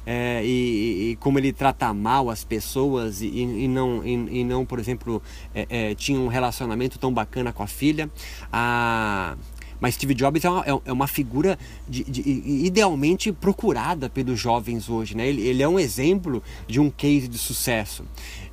é, 0.06 0.44
e, 0.44 1.12
e, 1.12 1.16
como 1.16 1.38
ele 1.38 1.52
trata 1.52 1.92
mal 1.94 2.28
as 2.28 2.44
pessoas 2.44 3.22
e, 3.22 3.26
e 3.26 3.68
não, 3.68 4.04
e, 4.04 4.40
e, 4.40 4.44
não, 4.44 4.64
por 4.64 4.78
exemplo, 4.78 5.22
é, 5.54 5.66
é, 5.68 5.94
tinha 5.94 6.18
um 6.20 6.28
relacionamento 6.28 6.98
tão 6.98 7.12
bacana 7.12 7.52
com 7.52 7.62
a 7.62 7.66
filha. 7.66 8.10
A, 8.52 9.36
mas 9.80 9.96
Steve 9.96 10.14
Jobs 10.14 10.44
é 10.44 10.48
uma, 10.48 10.64
é, 10.64 10.80
é 10.86 10.92
uma 10.92 11.06
figura 11.06 11.58
de, 11.88 12.04
de, 12.04 12.22
idealmente 12.26 13.32
procurada 13.32 14.08
pelos 14.08 14.38
jovens 14.38 14.88
hoje. 14.88 15.16
Né? 15.16 15.28
Ele, 15.28 15.42
ele, 15.42 15.62
é 15.62 15.68
um 15.68 15.78
exemplo 15.78 16.42
de 16.66 16.80
um 16.80 16.90
case 16.90 17.28
de 17.28 17.38
sucesso. 17.38 18.04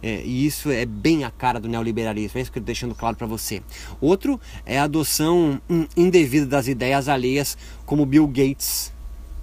É, 0.04 0.22
e 0.26 0.46
isso 0.46 0.72
é 0.72 0.86
bem 0.86 1.24
a 1.24 1.32
cara 1.32 1.60
do 1.60 1.70
neoliberalismo, 1.70 2.40
é 2.40 2.42
isso 2.42 2.52
que 2.52 2.58
eu 2.58 2.62
estou 2.62 2.66
deixando 2.66 2.96
claro 2.96 3.16
para 3.16 3.28
você. 3.28 3.62
Outro 4.00 4.40
é 4.66 4.80
a 4.80 4.84
adoção 4.84 5.62
indevida 5.96 6.46
das 6.46 6.68
ideias 6.68 7.08
alheias, 7.08 7.58
como 7.86 8.06
Bill 8.06 8.28
Gates. 8.28 8.92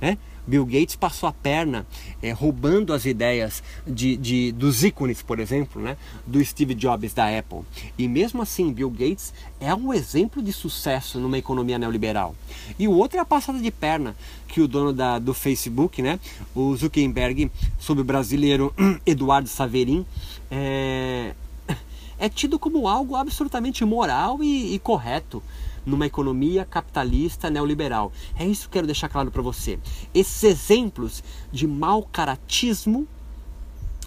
Né? 0.01 0.18
Bill 0.49 0.65
Gates 0.65 0.97
passou 0.97 1.29
a 1.29 1.33
perna 1.33 1.87
é, 2.23 2.33
roubando 2.33 2.95
as 2.95 3.05
ideias 3.05 3.63
de, 3.87 4.17
de, 4.17 4.51
dos 4.53 4.83
ícones, 4.83 5.21
por 5.21 5.39
exemplo, 5.39 5.81
né, 5.81 5.97
do 6.27 6.43
Steve 6.43 6.75
Jobs 6.75 7.13
da 7.13 7.39
Apple. 7.39 7.61
E 7.99 8.09
mesmo 8.09 8.41
assim, 8.41 8.73
Bill 8.73 8.91
Gates 8.91 9.35
é 9.61 9.75
um 9.75 9.93
exemplo 9.93 10.43
de 10.43 10.53
sucesso 10.53 11.21
numa 11.21 11.37
economia 11.37 11.79
neoliberal. 11.79 12.35
E 12.79 12.89
o 12.89 12.93
outro 12.93 13.19
é 13.19 13.21
a 13.21 13.27
passada 13.27 13.59
de 13.59 13.71
perna 13.71 14.17
que 14.49 14.63
o 14.63 14.67
dono 14.67 14.93
da, 14.93 15.19
do 15.19 15.35
Facebook, 15.35 16.01
né, 16.01 16.19
o 16.55 16.75
Zuckerberg, 16.75 17.51
sob 17.79 18.01
o 18.01 18.05
brasileiro 18.05 18.75
Eduardo 19.05 19.49
Saverin, 19.51 20.07
é, 20.51 21.35
é 22.19 22.29
tido 22.31 22.59
como 22.59 22.89
algo 22.89 23.17
absolutamente 23.17 23.85
moral 23.85 24.43
e, 24.43 24.75
e 24.75 24.79
correto 24.79 25.43
numa 25.88 26.07
economia 26.07 26.64
capitalista 26.64 27.51
neoliberal. 27.51 28.12
É 28.38 28.46
isso 28.46 28.62
que 28.62 28.66
eu 28.68 28.72
quero 28.72 28.87
deixar 28.87 29.09
claro 29.09 29.31
para 29.31 29.42
você. 29.42 29.79
Esses 30.14 30.42
exemplos 30.44 31.24
de 31.51 31.66
mau 31.66 32.03
caratismo 32.03 33.09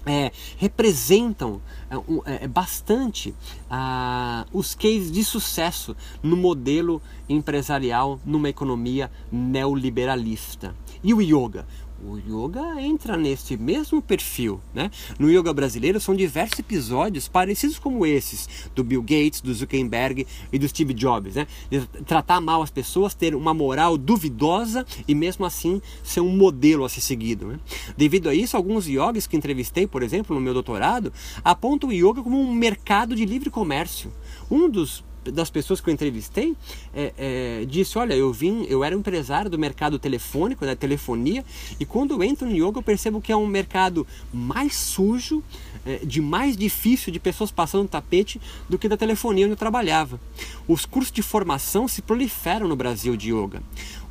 é, 0.06 0.32
representam 0.58 1.62
é, 1.90 2.44
é, 2.44 2.48
bastante 2.48 3.36
ah, 3.70 4.46
os 4.52 4.74
cases 4.74 5.12
de 5.12 5.24
sucesso 5.24 5.96
no 6.24 6.36
modelo 6.36 7.02
empresarial 7.30 8.20
numa 8.26 8.50
economia 8.50 9.12
neoliberalista. 9.32 10.76
E 11.04 11.14
o 11.14 11.22
yoga? 11.22 11.66
O 12.04 12.18
yoga 12.18 12.82
entra 12.82 13.16
nesse 13.16 13.56
mesmo 13.56 14.02
perfil, 14.02 14.60
né? 14.74 14.90
No 15.20 15.30
yoga 15.30 15.54
brasileiro 15.54 16.00
são 16.00 16.16
diversos 16.16 16.58
episódios 16.58 17.28
parecidos 17.28 17.78
como 17.78 18.06
esses 18.06 18.50
do 18.74 18.84
Bill 18.84 19.02
Gates, 19.02 19.40
do 19.40 19.54
Zuckerberg 19.54 20.26
e 20.52 20.58
do 20.58 20.68
Steve 20.68 20.96
Jobs, 20.96 21.36
né? 21.36 21.46
De 21.70 21.86
tratar 22.06 22.42
mal 22.42 22.64
as 22.64 22.72
pessoas, 22.72 23.14
ter 23.14 23.36
uma 23.36 23.54
moral 23.54 23.98
duvidosa 23.98 24.84
e 25.08 25.14
mesmo 25.14 25.46
assim 25.46 25.80
ser 26.04 26.22
um 26.22 26.36
modelo 26.36 26.84
a 26.84 26.90
ser 26.90 27.02
seguido. 27.02 27.46
Né? 27.46 27.60
Devido 27.96 28.30
a 28.30 28.34
isso, 28.34 28.58
alguns 28.58 28.88
yogis 28.88 29.28
que 29.28 29.38
entrevistei, 29.38 29.86
por 29.86 30.02
exemplo, 30.02 30.36
no 30.36 30.42
meu 30.42 30.54
doutorado, 30.54 31.14
apontam 31.44 31.90
o 31.90 31.94
yoga 31.94 32.24
como 32.24 32.40
um 32.40 32.52
mercado 32.52 33.16
de 33.16 33.26
livre 33.26 33.52
comércio. 33.52 34.12
Um 34.50 34.68
dos 34.68 35.04
das 35.24 35.50
pessoas 35.50 35.80
que 35.80 35.90
eu 35.90 35.94
entrevistei 35.94 36.56
é, 36.94 37.14
é, 37.18 37.66
disse: 37.66 37.98
Olha, 37.98 38.14
eu 38.14 38.32
vim, 38.34 38.66
eu 38.68 38.84
era 38.84 38.96
empresário 38.96 39.50
do 39.50 39.58
mercado 39.58 40.00
telefônico, 40.00 40.66
da 40.66 40.76
telefonia, 40.76 41.46
e 41.80 41.86
quando 41.86 42.12
eu 42.12 42.24
entro 42.24 42.48
no 42.48 42.56
yoga 42.56 42.80
eu 42.80 42.84
percebo 42.84 43.22
que 43.22 43.32
é 43.32 43.36
um 43.36 43.48
mercado 43.48 44.08
mais 44.34 44.76
sujo, 44.76 45.44
é, 45.86 45.98
de 45.98 46.22
mais 46.22 46.58
difícil 46.58 47.12
de 47.12 47.20
pessoas 47.20 47.52
passando 47.52 47.88
tapete 47.88 48.42
do 48.70 48.78
que 48.78 48.88
da 48.88 48.98
telefonia 48.98 49.46
onde 49.46 49.54
eu 49.54 49.58
trabalhava. 49.58 50.20
Os 50.68 50.86
cursos 50.86 51.12
de 51.12 51.22
formação 51.22 51.88
se 51.88 52.02
proliferam 52.02 52.68
no 52.68 52.76
Brasil 52.76 53.16
de 53.16 53.34
yoga. 53.34 53.62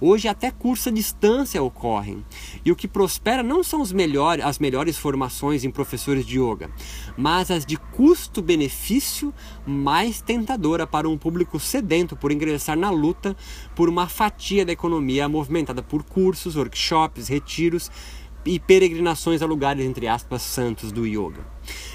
Hoje 0.01 0.29
até 0.29 0.51
cursos 0.51 0.87
à 0.87 0.91
distância 0.91 1.63
ocorrem. 1.63 2.25
E 2.65 2.73
o 2.73 2.77
que 2.77 2.89
prospera 2.89 3.43
não 3.43 3.63
são 3.63 3.83
os 3.83 3.93
melhores, 3.93 4.45
as 4.45 4.59
melhores 4.59 4.97
formações 4.97 5.63
em 5.63 5.71
professores 5.71 6.25
de 6.25 6.41
yoga, 6.41 6.71
mas 7.17 7.51
as 7.51 7.67
de 7.67 7.77
custo-benefício 7.77 9.35
mais 9.67 10.23
tentadora 10.23 10.87
para 10.87 11.09
um 11.09 11.19
público 11.19 11.61
sedento 11.61 12.17
por 12.17 12.33
ingressar 12.33 12.79
na 12.79 12.91
luta 12.91 13.37
por 13.75 13.89
uma 13.89 14.09
fatia 14.09 14.65
da 14.65 14.73
economia 14.73 15.29
movimentada 15.29 15.83
por 15.83 16.03
cursos, 16.03 16.57
workshops, 16.57 17.29
retiros 17.29 17.91
e 18.45 18.59
peregrinações 18.59 19.43
a 19.43 19.47
lugares, 19.47 19.85
entre 19.85 20.09
aspas, 20.09 20.43
santos 20.43 20.91
do 20.91 21.07
yoga. 21.07 21.45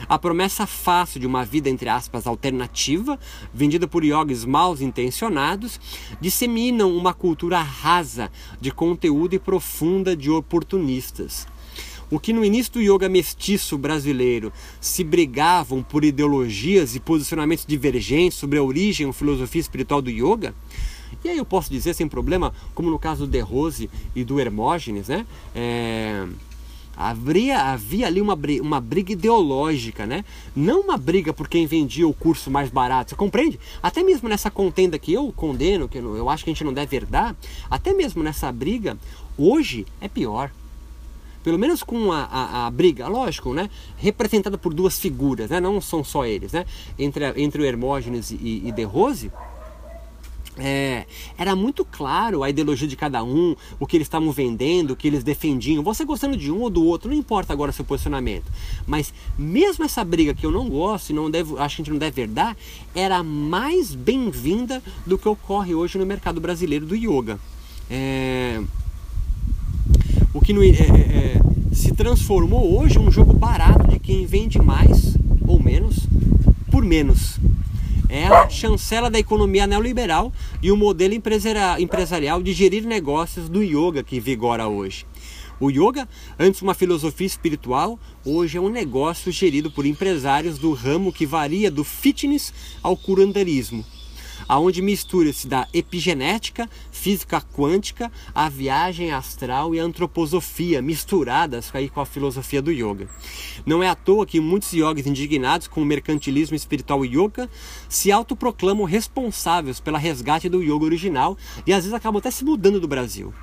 A 0.08 0.20
promessa 0.20 0.68
fácil 0.68 1.20
de 1.20 1.28
uma 1.28 1.44
vida, 1.44 1.70
entre 1.70 1.90
aspas, 1.90 2.28
alternativa, 2.28 3.20
vendida 3.54 3.88
por 3.88 4.04
yogis 4.04 4.46
mal 4.46 4.76
intencionados, 4.80 5.80
disseminam 6.20 6.96
uma 6.96 7.14
cultura 7.14 7.62
rasa 7.62 8.32
de 8.60 8.72
conteúdo 8.72 9.36
e 9.36 9.40
profunda 9.40 10.16
de 10.16 10.30
oportunistas. 10.30 11.48
O 12.12 12.20
que 12.20 12.32
no 12.32 12.46
início 12.46 12.74
do 12.74 12.82
yoga 12.82 13.10
mestiço 13.10 13.78
brasileiro 13.78 14.54
se 14.80 15.04
brigavam 15.04 15.82
por 15.82 16.06
ideologias 16.06 16.96
e 16.96 17.00
posicionamentos 17.00 17.66
divergentes 17.66 18.38
sobre 18.38 18.60
a 18.60 18.64
origem 18.64 19.08
ou 19.08 19.14
filosofia 19.14 19.62
espiritual 19.62 20.02
do 20.02 20.12
yoga, 20.12 20.54
e 21.24 21.30
aí 21.30 21.38
eu 21.38 21.46
posso 21.46 21.72
dizer 21.72 21.96
sem 21.96 22.08
problema, 22.08 22.54
como 22.76 22.92
no 22.92 23.00
caso 23.00 23.26
do 23.26 23.32
De 23.32 23.40
Rose 23.40 23.90
e 24.16 24.24
do 24.24 24.40
Hermógenes, 24.40 25.08
né? 25.08 25.26
É, 25.56 26.28
havia, 26.96 27.60
havia 27.60 28.08
ali 28.08 28.22
uma, 28.22 28.38
uma 28.62 28.82
briga 28.82 29.12
ideológica, 29.12 30.06
né? 30.06 30.24
Não 30.56 30.82
uma 30.82 30.98
briga 30.98 31.34
por 31.34 31.48
quem 31.48 31.66
vendia 31.66 32.08
o 32.08 32.14
curso 32.14 32.50
mais 32.50 32.70
barato, 32.70 33.12
você 33.12 33.16
compreende? 33.16 33.60
Até 33.82 34.04
mesmo 34.04 34.30
nessa 34.30 34.50
contenda 34.50 34.98
que 34.98 35.14
eu 35.14 35.32
condeno, 35.32 35.88
que 35.88 35.98
eu 35.98 36.30
acho 36.30 36.44
que 36.44 36.50
a 36.50 36.54
gente 36.54 36.64
não 36.64 36.74
deve 36.74 36.96
herdar, 36.96 37.36
até 37.70 37.94
mesmo 37.94 38.24
nessa 38.24 38.52
briga, 38.52 38.98
hoje 39.38 39.86
é 40.00 40.08
pior 40.08 40.52
pelo 41.46 41.60
menos 41.60 41.84
com 41.84 42.12
a, 42.12 42.24
a, 42.24 42.66
a, 42.66 42.72
briga, 42.72 43.08
lógico, 43.08 43.54
né? 43.54 43.70
representada 43.98 44.58
por 44.58 44.74
duas 44.74 44.98
figuras, 44.98 45.52
né? 45.52 45.60
não 45.60 45.80
são 45.80 46.04
só 46.04 46.26
eles, 46.26 46.52
né? 46.52 46.66
entre, 46.98 47.24
entre 47.40 47.62
o 47.62 47.66
Hermógenes 47.66 48.32
e, 48.32 48.64
e 48.66 48.72
De 48.72 48.84
Rose, 48.84 49.32
é, 50.58 51.06
era 51.38 51.56
muito 51.56 51.84
claro 51.84 52.44
a 52.44 52.50
ideologia 52.50 52.88
de 52.88 52.96
cada 52.96 53.24
um, 53.24 53.56
o 53.80 53.86
que 53.86 53.98
eles 53.98 54.06
estavam 54.06 54.32
vendendo, 54.32 54.92
o 54.92 54.96
que 54.96 55.08
eles 55.08 55.24
defendiam. 55.24 55.84
Você 55.84 56.06
gostando 56.06 56.38
de 56.38 56.52
um 56.52 56.62
ou 56.62 56.70
do 56.70 56.84
outro, 56.84 57.10
não 57.10 57.18
importa 57.18 57.54
agora 57.54 57.72
seu 57.72 57.84
posicionamento. 57.84 58.52
Mas 58.86 59.14
mesmo 59.38 59.84
essa 59.84 60.04
briga 60.04 60.34
que 60.34 60.46
eu 60.46 60.52
não 60.52 60.70
gosto 60.70 61.10
e 61.10 61.14
não 61.14 61.30
devo, 61.30 61.58
acho 61.58 61.76
que 61.76 61.82
a 61.82 61.84
gente 61.84 61.92
não 61.92 62.00
deve 62.00 62.22
herdar, 62.22 62.56
era 62.94 63.22
mais 63.24 63.94
bem-vinda 63.94 64.82
do 65.06 65.18
que 65.18 65.28
ocorre 65.28 65.76
hoje 65.76 65.98
no 65.98 66.06
mercado 66.06 66.40
brasileiro 66.40 66.86
do 66.86 66.96
yoga. 66.96 67.40
É, 67.90 68.62
o 70.34 70.42
que 70.42 70.54
é, 70.54 70.68
é, 70.68 71.38
é, 71.38 71.42
se 71.74 71.94
transformou 71.94 72.80
hoje 72.80 72.98
um 72.98 73.12
jogo 73.12 73.34
barato 73.34 73.88
de 73.88 74.00
quem 74.00 74.26
vende 74.26 74.60
mais 74.62 75.16
ou 75.48 75.62
menos 75.62 76.08
por 76.72 76.84
menos 76.84 77.40
é 78.16 78.28
a 78.28 78.50
chancela 78.50 79.10
da 79.10 79.20
economia 79.20 79.68
neoliberal 79.68 80.32
e 80.62 80.72
o 80.72 80.78
modelo 80.78 81.14
empresarial 81.14 82.42
de 82.42 82.54
gerir 82.54 82.86
negócios 82.86 83.50
do 83.50 83.62
yoga 83.62 84.04
que 84.04 84.22
vigora 84.22 84.68
hoje. 84.68 85.06
O 85.60 85.70
yoga, 85.70 86.08
antes 86.40 86.62
uma 86.62 86.74
filosofia 86.74 87.28
espiritual, 87.28 88.00
hoje 88.26 88.58
é 88.58 88.62
um 88.62 88.70
negócio 88.70 89.32
gerido 89.32 89.70
por 89.70 89.86
empresários 89.86 90.58
do 90.58 90.74
ramo 90.74 91.12
que 91.12 91.26
varia 91.26 91.70
do 91.70 91.84
fitness 91.84 92.54
ao 92.82 92.96
curanderismo 92.96 93.86
aonde 94.48 94.82
mistura-se 94.82 95.48
da 95.48 95.68
epigenética, 95.74 96.70
física 96.92 97.42
quântica, 97.42 98.12
a 98.34 98.50
viagem 98.50 99.12
astral 99.12 99.74
e 99.74 99.80
a 99.80 99.84
antroposofia 99.84 100.82
misturadas 100.82 101.70
aí 101.74 101.90
com 101.90 102.02
a 102.02 102.06
filosofia 102.06 102.62
do 102.62 102.72
yoga. 102.72 103.08
Não 103.66 103.82
é 103.82 103.90
à 103.90 103.96
toa 103.96 104.26
que 104.26 104.40
muitos 104.40 104.74
yogis 104.74 105.08
indignados 105.08 105.68
com 105.68 105.82
o 105.82 105.86
mercantilismo 105.86 106.56
espiritual 106.56 107.06
yoga 107.06 107.50
se 107.88 108.12
autoproclamam 108.12 108.86
responsáveis 108.86 109.80
pela 109.80 109.98
resgate 109.98 110.50
do 110.50 110.62
yoga 110.62 110.86
original 110.86 111.38
e 111.66 111.74
às 111.74 111.84
vezes 111.84 111.94
acabam 111.94 112.20
até 112.20 112.32
se 112.32 112.44
mudando 112.44 112.80
do 112.80 112.88
Brasil. 112.88 113.34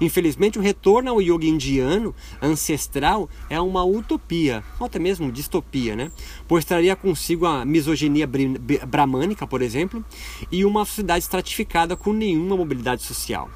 Infelizmente, 0.00 0.58
o 0.58 0.62
retorno 0.62 1.10
ao 1.10 1.22
yoga 1.22 1.46
indiano 1.46 2.14
ancestral 2.40 3.28
é 3.48 3.60
uma 3.60 3.84
utopia, 3.84 4.62
ou 4.78 4.86
até 4.86 4.98
mesmo 4.98 5.32
distopia, 5.32 5.96
né? 5.96 6.12
pois 6.46 6.64
traria 6.64 6.94
consigo 6.94 7.46
a 7.46 7.64
misoginia 7.64 8.28
bramânica, 8.86 9.46
por 9.46 9.62
exemplo, 9.62 10.04
e 10.50 10.64
uma 10.64 10.84
sociedade 10.84 11.24
estratificada 11.24 11.96
com 11.96 12.12
nenhuma 12.12 12.56
mobilidade 12.56 13.02
social. 13.02 13.50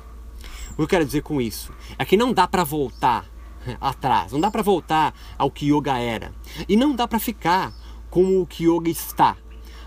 O 0.72 0.76
que 0.76 0.82
eu 0.82 0.88
quero 0.88 1.04
dizer 1.04 1.22
com 1.22 1.40
isso? 1.40 1.72
É 1.98 2.04
que 2.04 2.16
não 2.16 2.32
dá 2.32 2.48
para 2.48 2.64
voltar 2.64 3.26
atrás, 3.80 4.32
não 4.32 4.40
dá 4.40 4.50
para 4.50 4.62
voltar 4.62 5.14
ao 5.38 5.50
que 5.50 5.72
yoga 5.72 5.98
era, 5.98 6.32
e 6.68 6.76
não 6.76 6.94
dá 6.94 7.06
para 7.06 7.18
ficar 7.18 7.72
como 8.10 8.40
o 8.40 8.46
que 8.46 8.64
yoga 8.64 8.90
está. 8.90 9.36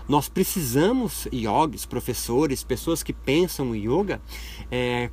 Nós 0.08 0.26
precisamos, 0.26 1.28
yogis, 1.30 1.84
professores, 1.84 2.64
pessoas 2.64 3.02
que 3.02 3.12
pensam 3.12 3.74
em 3.74 3.84
yoga, 3.86 4.22
é, 4.70 5.10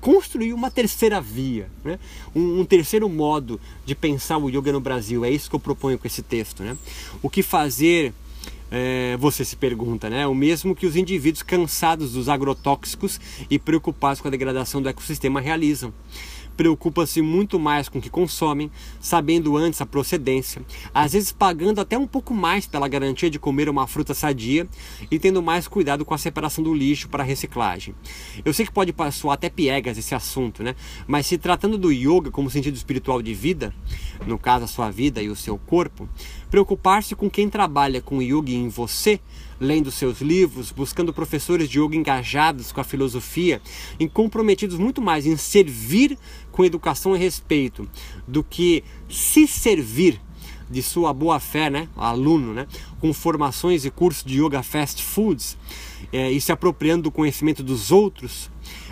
construir 0.00 0.52
uma 0.52 0.70
terceira 0.70 1.20
via, 1.20 1.70
né? 1.82 1.98
um, 2.34 2.60
um, 2.60 2.64
terceiro 2.64 3.08
modo 3.08 3.60
de 3.86 3.94
pensar 3.94 4.36
o 4.36 4.50
yoga 4.50 4.72
no 4.72 4.80
Brasil. 4.80 5.24
É 5.24 5.30
isso 5.30 5.48
que 5.48 5.56
eu 5.56 5.60
proponho 5.60 5.98
com 5.98 6.06
esse 6.06 6.22
texto. 6.22 6.62
Né? 6.62 6.76
O 7.22 7.30
que 7.30 7.42
fazer, 7.42 8.12
é, 8.70 9.16
você 9.18 9.44
se 9.44 9.56
pergunta, 9.56 10.10
né? 10.10 10.26
o 10.26 10.34
mesmo 10.34 10.74
que 10.74 10.86
os 10.86 10.94
indivíduos 10.94 11.42
cansados 11.42 12.12
dos 12.12 12.28
agrotóxicos 12.28 13.18
e 13.48 13.58
preocupados 13.58 14.20
com 14.20 14.28
a 14.28 14.30
degradação 14.30 14.82
do 14.82 14.88
ecossistema 14.88 15.40
realizam 15.40 15.92
preocupa-se 16.56 17.20
muito 17.20 17.58
mais 17.58 17.88
com 17.88 17.98
o 17.98 18.02
que 18.02 18.10
consomem, 18.10 18.70
sabendo 19.00 19.56
antes 19.56 19.80
a 19.80 19.86
procedência, 19.86 20.62
às 20.92 21.12
vezes 21.12 21.32
pagando 21.32 21.80
até 21.80 21.98
um 21.98 22.06
pouco 22.06 22.32
mais 22.32 22.66
pela 22.66 22.88
garantia 22.88 23.30
de 23.30 23.38
comer 23.38 23.68
uma 23.68 23.86
fruta 23.86 24.14
sadia 24.14 24.68
e 25.10 25.18
tendo 25.18 25.42
mais 25.42 25.68
cuidado 25.68 26.04
com 26.04 26.14
a 26.14 26.18
separação 26.18 26.62
do 26.62 26.74
lixo 26.74 27.08
para 27.08 27.22
reciclagem. 27.22 27.94
Eu 28.44 28.52
sei 28.52 28.66
que 28.66 28.72
pode 28.72 28.94
soar 29.12 29.34
até 29.34 29.48
piegas 29.48 29.98
esse 29.98 30.14
assunto, 30.14 30.62
né? 30.62 30.74
Mas 31.06 31.26
se 31.26 31.38
tratando 31.38 31.76
do 31.76 31.92
yoga 31.92 32.30
como 32.30 32.50
sentido 32.50 32.74
espiritual 32.74 33.20
de 33.20 33.34
vida, 33.34 33.74
no 34.26 34.38
caso 34.38 34.64
a 34.64 34.68
sua 34.68 34.90
vida 34.90 35.22
e 35.22 35.28
o 35.28 35.36
seu 35.36 35.58
corpo, 35.58 36.08
preocupar-se 36.54 37.16
com 37.16 37.28
quem 37.28 37.50
trabalha 37.50 38.00
com 38.00 38.22
yoga 38.22 38.52
em 38.52 38.68
você 38.68 39.18
lendo 39.58 39.90
seus 39.90 40.20
livros, 40.20 40.70
buscando 40.70 41.12
professores 41.12 41.68
de 41.68 41.80
yoga 41.80 41.96
engajados 41.96 42.70
com 42.70 42.80
a 42.80 42.84
filosofia 42.84 43.60
e 43.98 44.08
comprometidos 44.08 44.78
muito 44.78 45.02
mais 45.02 45.26
em 45.26 45.36
servir 45.36 46.16
com 46.52 46.64
educação 46.64 47.16
e 47.16 47.18
respeito 47.18 47.88
do 48.28 48.44
que 48.44 48.84
se 49.10 49.48
servir 49.48 50.20
de 50.70 50.80
sua 50.80 51.12
boa 51.12 51.40
fé, 51.40 51.68
né, 51.68 51.88
aluno, 51.96 52.54
né, 52.54 52.68
com 53.00 53.12
formações 53.12 53.84
e 53.84 53.90
cursos 53.90 54.22
de 54.22 54.40
yoga 54.40 54.62
fast 54.62 55.02
foods 55.02 55.58
é, 56.12 56.30
e 56.30 56.40
se 56.40 56.52
apropriando 56.52 57.02
do 57.02 57.10
conhecimento 57.10 57.64
dos 57.64 57.90
outros, 57.90 58.48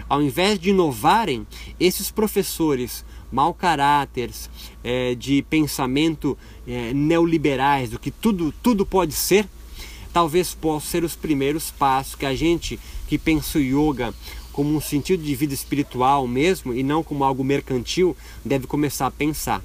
ao 0.09 0.21
invés 0.21 0.59
de 0.59 0.71
inovarem, 0.71 1.47
esses 1.79 2.11
professores 2.11 3.05
mau 3.33 3.55
caráteres, 3.55 4.51
é, 4.85 5.15
de 5.15 5.43
pensamento 5.43 6.37
é, 6.69 6.93
neoliberais, 6.93 7.91
do 7.91 7.99
que 7.99 8.11
tudo, 8.11 8.53
tudo 8.63 8.85
pode 8.85 9.15
ser, 9.15 9.49
talvez 10.13 10.55
possam 10.55 10.91
ser 10.91 11.05
os 11.05 11.17
primeiros 11.17 11.71
passos 11.71 12.15
que 12.15 12.27
a 12.27 12.35
gente 12.35 12.79
que 13.09 13.19
pensa 13.19 13.59
o 13.59 13.63
yoga 13.63 14.15
como 14.53 14.77
um 14.77 14.81
sentido 14.81 15.23
de 15.23 15.35
vida 15.35 15.55
espiritual 15.55 16.29
mesmo 16.29 16.75
e 16.75 16.83
não 16.83 17.03
como 17.03 17.25
algo 17.25 17.43
mercantil 17.43 18.15
deve 18.45 18.67
começar 18.67 19.07
a 19.07 19.11
pensar. 19.11 19.63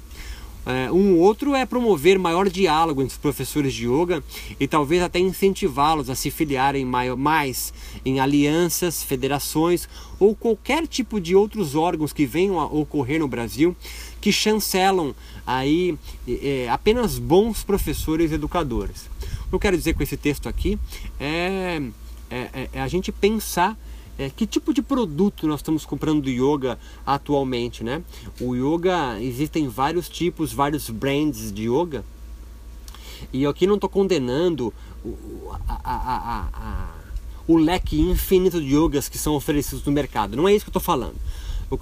É, 0.68 0.92
um 0.92 1.16
outro 1.16 1.54
é 1.54 1.64
promover 1.64 2.18
maior 2.18 2.50
diálogo 2.50 3.00
entre 3.00 3.14
os 3.14 3.18
professores 3.18 3.72
de 3.72 3.88
yoga 3.88 4.22
e 4.60 4.68
talvez 4.68 5.02
até 5.02 5.18
incentivá-los 5.18 6.10
a 6.10 6.14
se 6.14 6.30
filiarem 6.30 6.84
mais 6.84 7.72
em 8.04 8.20
alianças, 8.20 9.02
federações 9.02 9.88
ou 10.20 10.36
qualquer 10.36 10.86
tipo 10.86 11.18
de 11.18 11.34
outros 11.34 11.74
órgãos 11.74 12.12
que 12.12 12.26
venham 12.26 12.60
a 12.60 12.66
ocorrer 12.66 13.18
no 13.18 13.26
Brasil 13.26 13.74
que 14.20 14.30
chancelam 14.30 15.14
aí 15.46 15.96
é, 16.28 16.68
apenas 16.68 17.18
bons 17.18 17.64
professores 17.64 18.30
e 18.30 18.34
educadores. 18.34 19.08
O 19.46 19.48
que 19.48 19.54
eu 19.54 19.60
quero 19.60 19.78
dizer 19.78 19.94
com 19.94 20.02
esse 20.02 20.18
texto 20.18 20.50
aqui 20.50 20.78
é, 21.18 21.80
é, 22.28 22.36
é, 22.36 22.68
é 22.74 22.80
a 22.82 22.88
gente 22.88 23.10
pensar 23.10 23.74
é, 24.18 24.28
que 24.28 24.46
tipo 24.46 24.74
de 24.74 24.82
produto 24.82 25.46
nós 25.46 25.60
estamos 25.60 25.86
comprando 25.86 26.22
do 26.22 26.28
yoga 26.28 26.78
atualmente, 27.06 27.84
né? 27.84 28.02
O 28.40 28.54
yoga 28.54 29.22
existem 29.22 29.68
vários 29.68 30.08
tipos, 30.08 30.52
vários 30.52 30.90
brands 30.90 31.52
de 31.52 31.70
yoga 31.70 32.04
E 33.32 33.44
eu 33.44 33.50
aqui 33.50 33.66
não 33.66 33.76
estou 33.76 33.88
condenando 33.88 34.74
o, 35.04 35.52
a, 35.68 35.80
a, 35.84 36.48
a, 36.52 36.94
o 37.46 37.56
leque 37.56 38.00
infinito 38.00 38.60
de 38.60 38.74
yogas 38.74 39.08
que 39.08 39.16
são 39.16 39.34
oferecidos 39.34 39.84
no 39.84 39.92
mercado. 39.92 40.36
Não 40.36 40.48
é 40.48 40.54
isso 40.54 40.64
que 40.64 40.68
eu 40.68 40.78
estou 40.78 40.82
falando. 40.82 41.16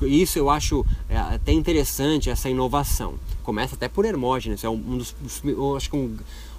Isso 0.03 0.39
eu 0.39 0.51
acho 0.51 0.85
é, 1.09 1.17
até 1.17 1.53
interessante, 1.53 2.29
essa 2.29 2.51
inovação. 2.51 3.15
Começa 3.43 3.77
até 3.77 3.89
por 3.89 4.05
Hermógenes, 4.05 4.65
é 4.65 4.69
um 4.69 4.99
dos, 4.99 5.15
acho 5.77 5.91
que 5.91 5.97
um, 5.97 6.17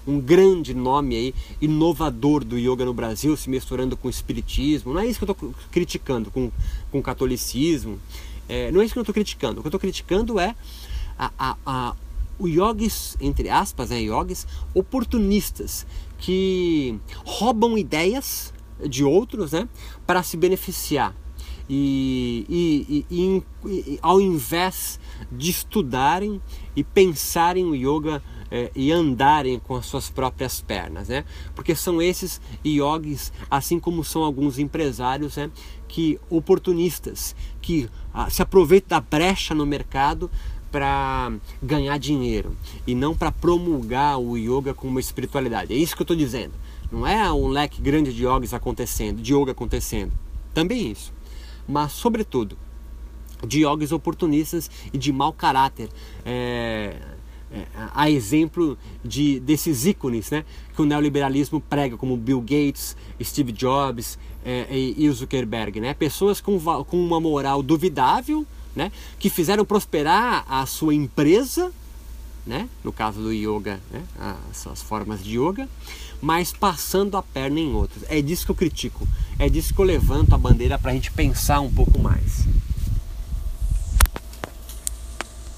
um 0.08 0.20
grande 0.22 0.74
nome 0.74 1.16
aí, 1.16 1.36
inovador 1.62 2.44
do 2.44 2.58
yoga 2.58 2.86
no 2.86 2.94
Brasil, 2.94 3.36
se 3.36 3.50
misturando 3.50 3.98
com 3.98 4.08
o 4.08 4.12
espiritismo. 4.12 4.94
Não 4.94 5.02
é 5.02 5.06
isso 5.06 5.20
que 5.20 5.30
eu 5.30 5.32
estou 5.32 5.54
criticando, 5.70 6.32
com, 6.32 6.50
com 6.90 7.00
o 7.00 7.04
catolicismo. 7.04 8.00
É, 8.48 8.72
não 8.72 8.82
é 8.82 8.86
isso 8.86 8.94
que 8.94 9.00
eu 9.00 9.04
estou 9.04 9.14
criticando. 9.14 9.60
O 9.60 9.62
que 9.62 9.68
eu 9.68 9.70
estou 9.70 9.80
criticando 9.80 10.40
é 10.40 10.56
a, 11.20 11.32
a, 11.38 11.58
a, 11.66 11.96
o 12.40 12.48
yogis, 12.48 13.18
entre 13.20 13.50
aspas, 13.50 13.90
né, 13.90 14.02
yogis 14.02 14.48
oportunistas, 14.74 15.86
que 16.18 16.98
roubam 17.26 17.78
ideias 17.78 18.54
de 18.88 19.04
outros 19.04 19.52
né, 19.52 19.68
para 20.06 20.24
se 20.24 20.38
beneficiar. 20.38 21.14
E, 21.70 22.46
e, 22.48 23.06
e, 23.12 23.44
e, 23.66 24.00
ao 24.02 24.22
invés 24.22 25.00
de 25.30 25.52
estudarem 25.52 26.42
e 26.76 26.84
pensarem 26.84 27.66
o 27.66 27.76
yoga 27.76 28.24
é, 28.52 28.72
e 28.76 28.92
andarem 28.92 29.60
com 29.60 29.76
as 29.76 29.86
suas 29.86 30.10
próprias 30.10 30.62
pernas, 30.62 31.10
né? 31.10 31.26
Porque 31.56 31.76
são 31.76 32.02
esses 32.02 32.42
yogis, 32.66 33.32
assim 33.50 33.80
como 33.80 34.04
são 34.04 34.24
alguns 34.24 34.60
empresários, 34.60 35.38
né? 35.38 35.50
Que 35.88 36.20
oportunistas, 36.30 37.36
que 37.62 37.90
ah, 38.14 38.30
se 38.30 38.42
aproveitam 38.42 38.98
da 38.98 39.02
brecha 39.02 39.54
no 39.54 39.66
mercado 39.66 40.30
para 40.72 41.32
ganhar 41.62 41.98
dinheiro 41.98 42.56
e 42.86 42.94
não 42.94 43.16
para 43.16 43.32
promulgar 43.32 44.20
o 44.20 44.38
yoga 44.38 44.74
como 44.74 45.00
espiritualidade. 45.00 45.74
É 45.74 45.78
isso 45.78 45.96
que 45.96 46.02
eu 46.02 46.06
estou 46.06 46.18
dizendo. 46.18 46.54
Não 46.92 47.06
é 47.06 47.32
um 47.32 47.48
leque 47.48 47.82
grande 47.82 48.14
de 48.14 48.24
yogis 48.24 48.54
acontecendo, 48.54 49.22
de 49.22 49.34
yoga 49.34 49.52
acontecendo. 49.52 50.14
Também 50.54 50.92
isso. 50.92 51.14
Mas, 51.68 51.92
sobretudo, 51.92 52.58
de 53.46 53.64
yogis 53.64 53.92
oportunistas 53.92 54.72
e 54.92 54.98
de 54.98 55.12
mau 55.12 55.34
caráter. 55.34 55.90
É, 56.26 56.96
é, 56.96 57.17
a 57.96 58.10
exemplo 58.10 58.78
de 59.04 59.40
desses 59.40 59.86
ícones 59.86 60.30
né, 60.30 60.44
que 60.76 60.82
o 60.82 60.86
neoliberalismo 60.86 61.62
prega, 61.62 61.98
como 61.98 62.18
Bill 62.18 62.42
Gates, 62.42 62.96
Steve 63.22 63.52
Jobs 63.52 64.18
é, 64.46 64.68
e, 64.72 65.10
Zuckerberg. 65.12 65.80
Né? 65.80 65.94
Pessoas 65.94 66.42
com, 66.42 66.60
com 66.60 67.04
uma 67.04 67.20
moral 67.20 67.64
duvidável, 67.64 68.46
né, 68.76 68.92
que 69.18 69.30
fizeram 69.30 69.66
prosperar 69.66 70.46
a 70.48 70.66
sua 70.66 70.94
empresa, 70.94 71.72
né, 72.46 72.70
no 72.84 72.94
caso 72.94 73.22
do 73.22 73.34
yoga, 73.34 73.80
né, 73.92 74.04
as, 74.52 74.68
as 74.68 74.82
formas 74.82 75.24
de 75.24 75.40
yoga, 75.40 75.68
mas 76.22 76.54
passando 76.54 77.18
a 77.18 77.24
perna 77.24 77.60
em 77.60 77.74
outras. 77.74 78.04
É 78.08 78.22
disso 78.22 78.46
que 78.46 78.52
eu 78.52 78.56
critico, 78.56 79.08
é 79.40 79.50
disso 79.50 79.74
que 79.74 79.82
eu 79.82 79.86
levanto 79.86 80.34
a 80.34 80.38
bandeira 80.38 80.78
para 80.78 80.92
a 80.92 80.94
gente 80.94 81.12
pensar 81.12 81.60
um 81.60 81.72
pouco 81.72 82.00
mais. 82.00 82.46